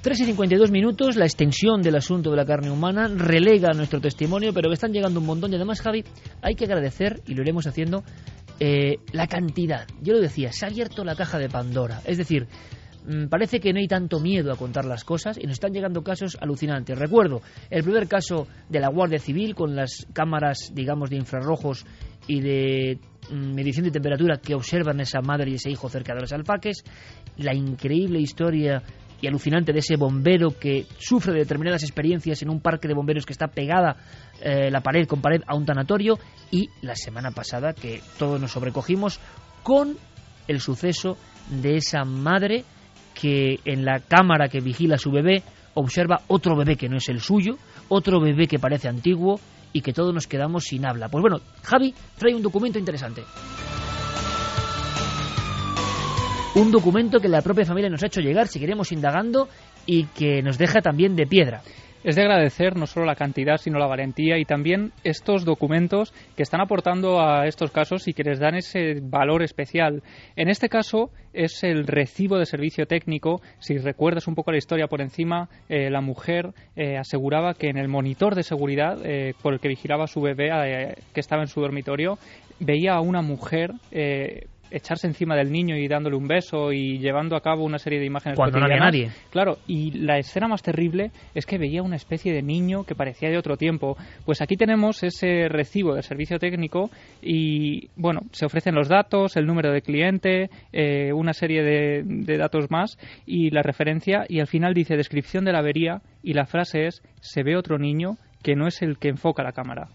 [0.02, 4.54] 3 y 52 minutos, la extensión del asunto de la carne humana relega nuestro testimonio,
[4.54, 5.52] pero que están llegando un montón.
[5.52, 6.06] Y además, Javi,
[6.42, 8.04] hay que agradecer, y lo iremos haciendo,
[8.62, 9.88] eh, la cantidad.
[10.02, 12.02] Yo lo decía, se ha abierto la caja de Pandora.
[12.06, 12.48] Es decir,
[13.08, 16.02] mm, parece que no hay tanto miedo a contar las cosas y nos están llegando
[16.02, 16.98] casos alucinantes.
[16.98, 21.86] Recuerdo el primer caso de la Guardia Civil con las cámaras, digamos, de infrarrojos
[22.26, 26.22] y de mm, medición de temperatura que observan esa madre y ese hijo cerca de
[26.22, 26.86] los alfaques,
[27.36, 28.82] la increíble historia
[29.22, 33.26] y alucinante de ese bombero que sufre de determinadas experiencias en un parque de bomberos
[33.26, 33.98] que está pegada
[34.42, 36.18] eh, la pared con pared a un tanatorio
[36.52, 39.20] y la semana pasada que todos nos sobrecogimos
[39.64, 39.98] con
[40.48, 41.18] el suceso
[41.50, 42.64] de esa madre
[43.14, 45.44] que en la cámara que vigila a su bebé
[45.74, 47.58] observa otro bebé que no es el suyo,
[47.90, 49.40] otro bebé que parece antiguo
[49.74, 51.10] y que todos nos quedamos sin habla.
[51.10, 53.24] Pues bueno, Javi trae un documento interesante.
[56.60, 59.48] Un documento que la propia familia nos ha hecho llegar, seguiremos indagando
[59.86, 61.62] y que nos deja también de piedra.
[62.04, 66.44] Es de agradecer no solo la cantidad, sino la valentía y también estos documentos que
[66.44, 70.04] están aportando a estos casos y que les dan ese valor especial.
[70.36, 73.40] En este caso es el recibo de servicio técnico.
[73.60, 77.78] Si recuerdas un poco la historia por encima, eh, la mujer eh, aseguraba que en
[77.78, 80.50] el monitor de seguridad eh, por el que vigilaba a su bebé
[81.14, 82.18] que estaba en su dormitorio,
[82.60, 83.72] veía a una mujer
[84.72, 88.06] echarse encima del niño y dándole un beso y llevando a cabo una serie de
[88.06, 89.12] imágenes cuando no había nadie.
[89.30, 93.30] Claro y la escena más terrible es que veía una especie de niño que parecía
[93.30, 93.98] de otro tiempo.
[94.26, 96.90] Pues aquí tenemos ese recibo de servicio técnico
[97.22, 102.38] y bueno se ofrecen los datos el número de cliente eh, una serie de, de
[102.38, 106.46] datos más y la referencia y al final dice descripción de la avería y la
[106.46, 109.90] frase es se ve otro niño que no es el que enfoca la cámara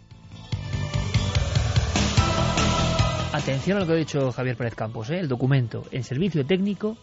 [3.34, 5.18] Atención a lo que ha dicho Javier Pérez Campos, ¿eh?
[5.18, 5.82] el documento.
[5.90, 6.96] En servicio técnico,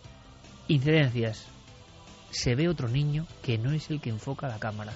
[0.69, 1.45] incidencias.
[2.29, 4.93] Se ve otro niño que no es el que enfoca la cámara.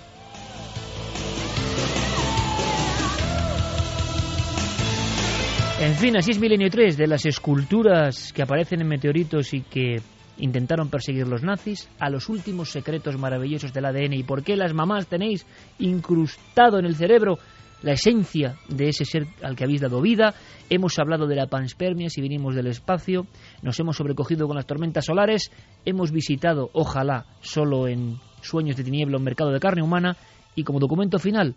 [5.81, 9.97] En fin, así es Milenio 3, de las esculturas que aparecen en meteoritos y que
[10.37, 14.73] intentaron perseguir los nazis, a los últimos secretos maravillosos del ADN y por qué las
[14.73, 15.45] mamás tenéis
[15.79, 17.39] incrustado en el cerebro
[17.81, 20.33] la esencia de ese ser al que habéis dado vida.
[20.69, 23.27] Hemos hablado de la panspermia si vinimos del espacio.
[23.61, 25.51] Nos hemos sobrecogido con las tormentas solares.
[25.85, 30.17] Hemos visitado, ojalá, solo en sueños de tiniebla, un mercado de carne humana.
[30.55, 31.55] Y como documento final,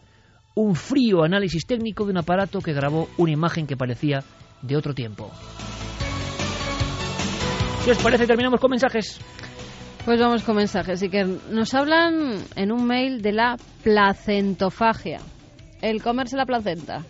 [0.54, 4.22] un frío análisis técnico de un aparato que grabó una imagen que parecía
[4.60, 5.30] de otro tiempo.
[7.84, 8.26] ¿Qué os parece?
[8.26, 9.20] Terminamos con mensajes.
[10.04, 11.02] Pues vamos con mensajes.
[11.02, 15.20] Y que nos hablan en un mail de la placentofagia
[15.82, 17.04] el comerse la placenta.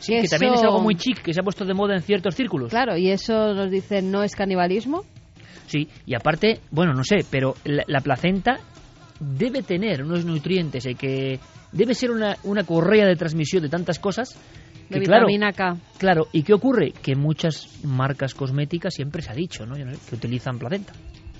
[0.00, 2.34] Sí, que, también es algo muy chic, que se ha puesto de moda en ciertos
[2.34, 2.70] círculos.
[2.70, 5.04] Claro, y eso nos dice no es canibalismo.
[5.66, 8.58] Sí, y aparte, bueno, no sé, pero la, placenta
[9.18, 11.40] debe tener unos nutrientes y que
[11.72, 14.38] debe ser una, una correa de transmisión de tantas cosas.
[14.88, 15.76] Que, de vitamina K.
[15.98, 16.92] Claro, ¿y qué ocurre?
[16.92, 19.74] Que muchas marcas cosméticas siempre se ha dicho, ¿no?
[19.74, 20.92] Que utilizan placenta.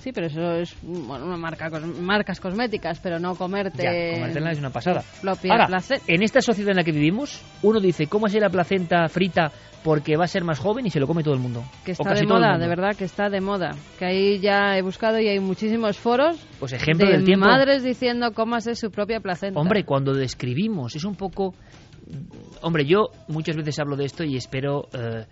[0.07, 3.83] Sí, pero eso es bueno, una marca marcas cosméticas, pero no comerte.
[3.83, 5.03] Ya, comértela es una pasada.
[5.21, 5.67] Ahora,
[6.07, 9.51] en esta sociedad en la que vivimos, uno dice, ¿cómo hacer la placenta frita
[9.83, 11.61] porque va a ser más joven y se lo come todo el mundo?
[11.83, 13.71] Que está de moda, de verdad que está de moda.
[13.99, 16.37] Que ahí ya he buscado y hay muchísimos foros.
[16.57, 17.45] Pues ejemplo de del tiempo.
[17.45, 19.59] madres diciendo cómo hacer su propia placenta.
[19.59, 21.53] Hombre, cuando describimos, es un poco.
[22.61, 24.87] Hombre, yo muchas veces hablo de esto y espero.
[24.93, 25.25] Eh,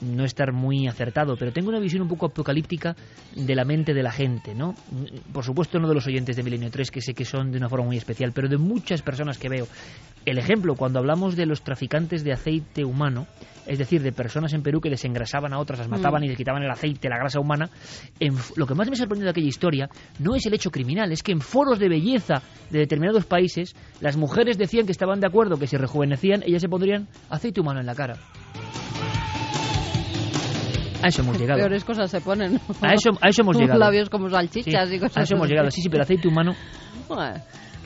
[0.00, 2.96] no estar muy acertado, pero tengo una visión un poco apocalíptica
[3.34, 4.74] de la mente de la gente, ¿no?
[5.32, 7.68] Por supuesto no de los oyentes de Milenio 3, que sé que son de una
[7.68, 9.66] forma muy especial, pero de muchas personas que veo.
[10.24, 13.26] El ejemplo, cuando hablamos de los traficantes de aceite humano,
[13.66, 16.24] es decir, de personas en Perú que desengrasaban a otras, las mataban mm.
[16.24, 17.70] y les quitaban el aceite, la grasa humana,
[18.18, 19.88] en, lo que más me sorprendido de aquella historia
[20.18, 24.16] no es el hecho criminal, es que en foros de belleza de determinados países, las
[24.16, 27.86] mujeres decían que estaban de acuerdo que si rejuvenecían, ellas se pondrían aceite humano en
[27.86, 28.16] la cara.
[31.02, 31.58] A eso hemos llegado.
[31.58, 32.60] Peores cosas se ponen.
[32.80, 33.78] A, eso, a eso hemos llegado.
[33.78, 36.52] labios como salchichas y cosas A eso hemos llegado, sí, sí, pero aceite humano.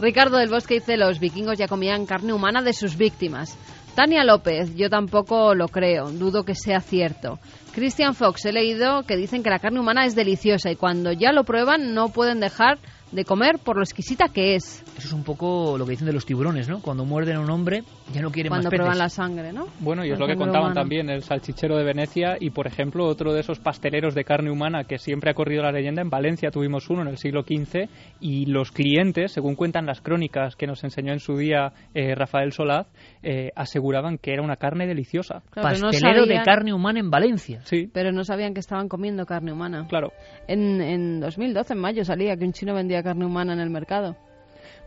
[0.00, 3.56] Ricardo del Bosque dice: Los vikingos ya comían carne humana de sus víctimas.
[3.94, 7.38] Tania López, yo tampoco lo creo, dudo que sea cierto.
[7.74, 11.32] Christian Fox, he leído que dicen que la carne humana es deliciosa y cuando ya
[11.32, 12.78] lo prueban no pueden dejar
[13.16, 14.84] de comer por lo exquisita que es.
[14.96, 16.80] Eso es un poco lo que dicen de los tiburones, ¿no?
[16.80, 18.78] Cuando muerden a un hombre ya no quieren Cuando más peces.
[18.80, 19.66] prueban la sangre, ¿no?
[19.80, 23.32] Bueno, y es lo que contaban también el salchichero de Venecia y, por ejemplo, otro
[23.32, 26.02] de esos pasteleros de carne humana que siempre ha corrido la leyenda.
[26.02, 27.88] En Valencia tuvimos uno en el siglo XV
[28.20, 32.52] y los clientes, según cuentan las crónicas que nos enseñó en su día eh, Rafael
[32.52, 32.86] Solaz,
[33.22, 35.42] eh, aseguraban que era una carne deliciosa.
[35.54, 37.60] Pastelero de carne humana en Valencia.
[37.64, 37.88] Sí.
[37.92, 39.86] Pero no sabían que estaban comiendo carne humana.
[39.88, 40.12] Claro.
[40.46, 44.16] En, en 2012, en mayo, salía que un chino vendía carne humana en el mercado.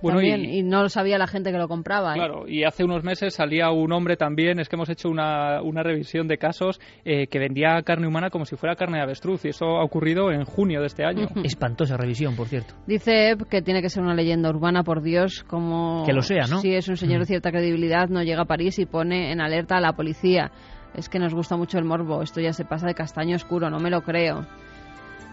[0.01, 2.13] Bueno, También, y, no lo sabía la gente que lo compraba.
[2.13, 2.15] ¿eh?
[2.15, 5.83] Claro, y hace unos meses salía un hombre también, es que hemos hecho una, una
[5.83, 9.49] revisión de casos eh, que vendía carne humana como si fuera carne de avestruz, y
[9.49, 11.27] eso ha ocurrido en junio de este año.
[11.43, 12.75] Espantosa revisión, por cierto.
[12.87, 16.03] Dice Eb que tiene que ser una leyenda urbana, por Dios, como...
[16.05, 16.59] Que lo sea, ¿no?
[16.59, 17.27] Si es un señor de Mm.
[17.27, 20.51] cierta credibilidad, no llega a París y pone en alerta a la policía.
[20.95, 23.79] Es que nos gusta mucho el morbo, esto ya se pasa de castaño oscuro, no
[23.79, 24.45] me lo creo.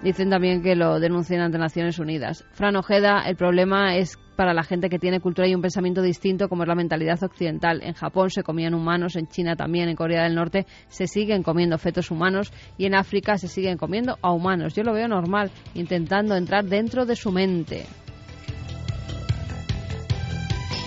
[0.03, 2.44] Dicen también que lo denuncian ante Naciones Unidas.
[2.53, 6.49] Fran Ojeda, el problema es para la gente que tiene cultura y un pensamiento distinto
[6.49, 7.80] como es la mentalidad occidental.
[7.82, 11.78] En Japón se comían humanos, en China también, en Corea del Norte se siguen comiendo
[11.78, 14.74] fetos humanos y en África se siguen comiendo a humanos.
[14.74, 17.86] Yo lo veo normal, intentando entrar dentro de su mente.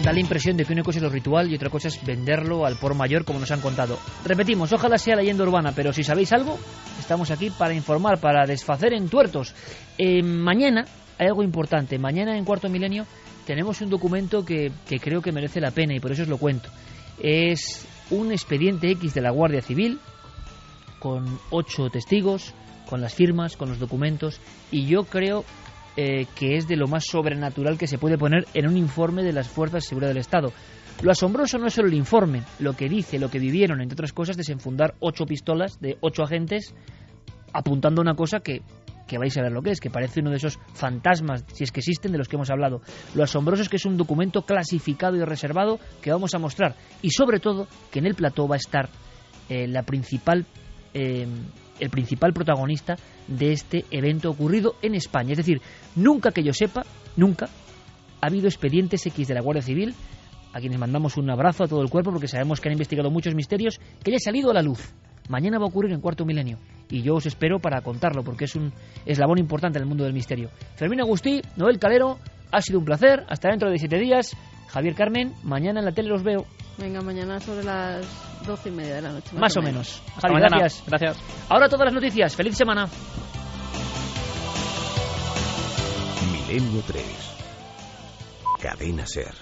[0.03, 2.65] Da la impresión de que una cosa es lo ritual y otra cosa es venderlo
[2.65, 3.99] al por mayor, como nos han contado.
[4.23, 6.57] Repetimos, ojalá sea leyenda urbana, pero si sabéis algo,
[6.97, 9.53] estamos aquí para informar, para desfacer en tuertos.
[9.97, 10.85] Eh, mañana
[11.17, 11.99] hay algo importante.
[11.99, 13.05] Mañana en Cuarto Milenio
[13.45, 16.37] tenemos un documento que, que creo que merece la pena y por eso os lo
[16.37, 16.69] cuento.
[17.21, 19.99] Es un expediente X de la Guardia Civil
[20.99, 22.53] con ocho testigos,
[22.89, 24.39] con las firmas, con los documentos
[24.71, 25.43] y yo creo
[26.01, 29.33] eh, que es de lo más sobrenatural que se puede poner en un informe de
[29.33, 30.53] las Fuerzas de Seguridad del Estado.
[31.01, 34.13] Lo asombroso no es solo el informe, lo que dice, lo que vivieron, entre otras
[34.13, 36.73] cosas, desenfundar ocho pistolas de ocho agentes
[37.51, 38.61] apuntando a una cosa que,
[39.09, 41.71] que vais a ver lo que es, que parece uno de esos fantasmas, si es
[41.73, 42.79] que existen, de los que hemos hablado.
[43.13, 46.75] Lo asombroso es que es un documento clasificado y reservado que vamos a mostrar.
[47.01, 48.87] Y sobre todo, que en el plató va a estar
[49.49, 50.45] eh, la principal,
[50.93, 51.27] eh,
[51.79, 52.95] el principal protagonista
[53.27, 55.31] de este evento ocurrido en España.
[55.31, 55.61] Es decir,
[55.95, 57.49] nunca que yo sepa, nunca
[58.21, 59.93] ha habido expedientes X de la Guardia Civil,
[60.53, 63.35] a quienes mandamos un abrazo a todo el cuerpo porque sabemos que han investigado muchos
[63.35, 64.93] misterios, que haya salido a la luz.
[65.29, 66.57] Mañana va a ocurrir en cuarto milenio
[66.89, 68.73] y yo os espero para contarlo porque es un
[69.05, 70.49] eslabón importante en el mundo del misterio.
[70.75, 72.17] Fermín Agustí, Noel Calero,
[72.51, 73.25] ha sido un placer.
[73.27, 74.35] Hasta dentro de siete días.
[74.67, 76.45] Javier Carmen, mañana en la tele los veo.
[76.77, 78.05] Venga, mañana sobre las
[78.45, 79.35] doce y media de la noche.
[79.35, 80.01] Más, o menos.
[80.21, 80.57] Javi, mañana.
[80.59, 80.83] gracias.
[80.87, 81.17] Gracias.
[81.49, 82.35] Ahora todas las noticias.
[82.35, 82.87] Feliz semana.
[86.31, 87.03] Milenio 3.
[88.61, 89.33] Cadena Ser.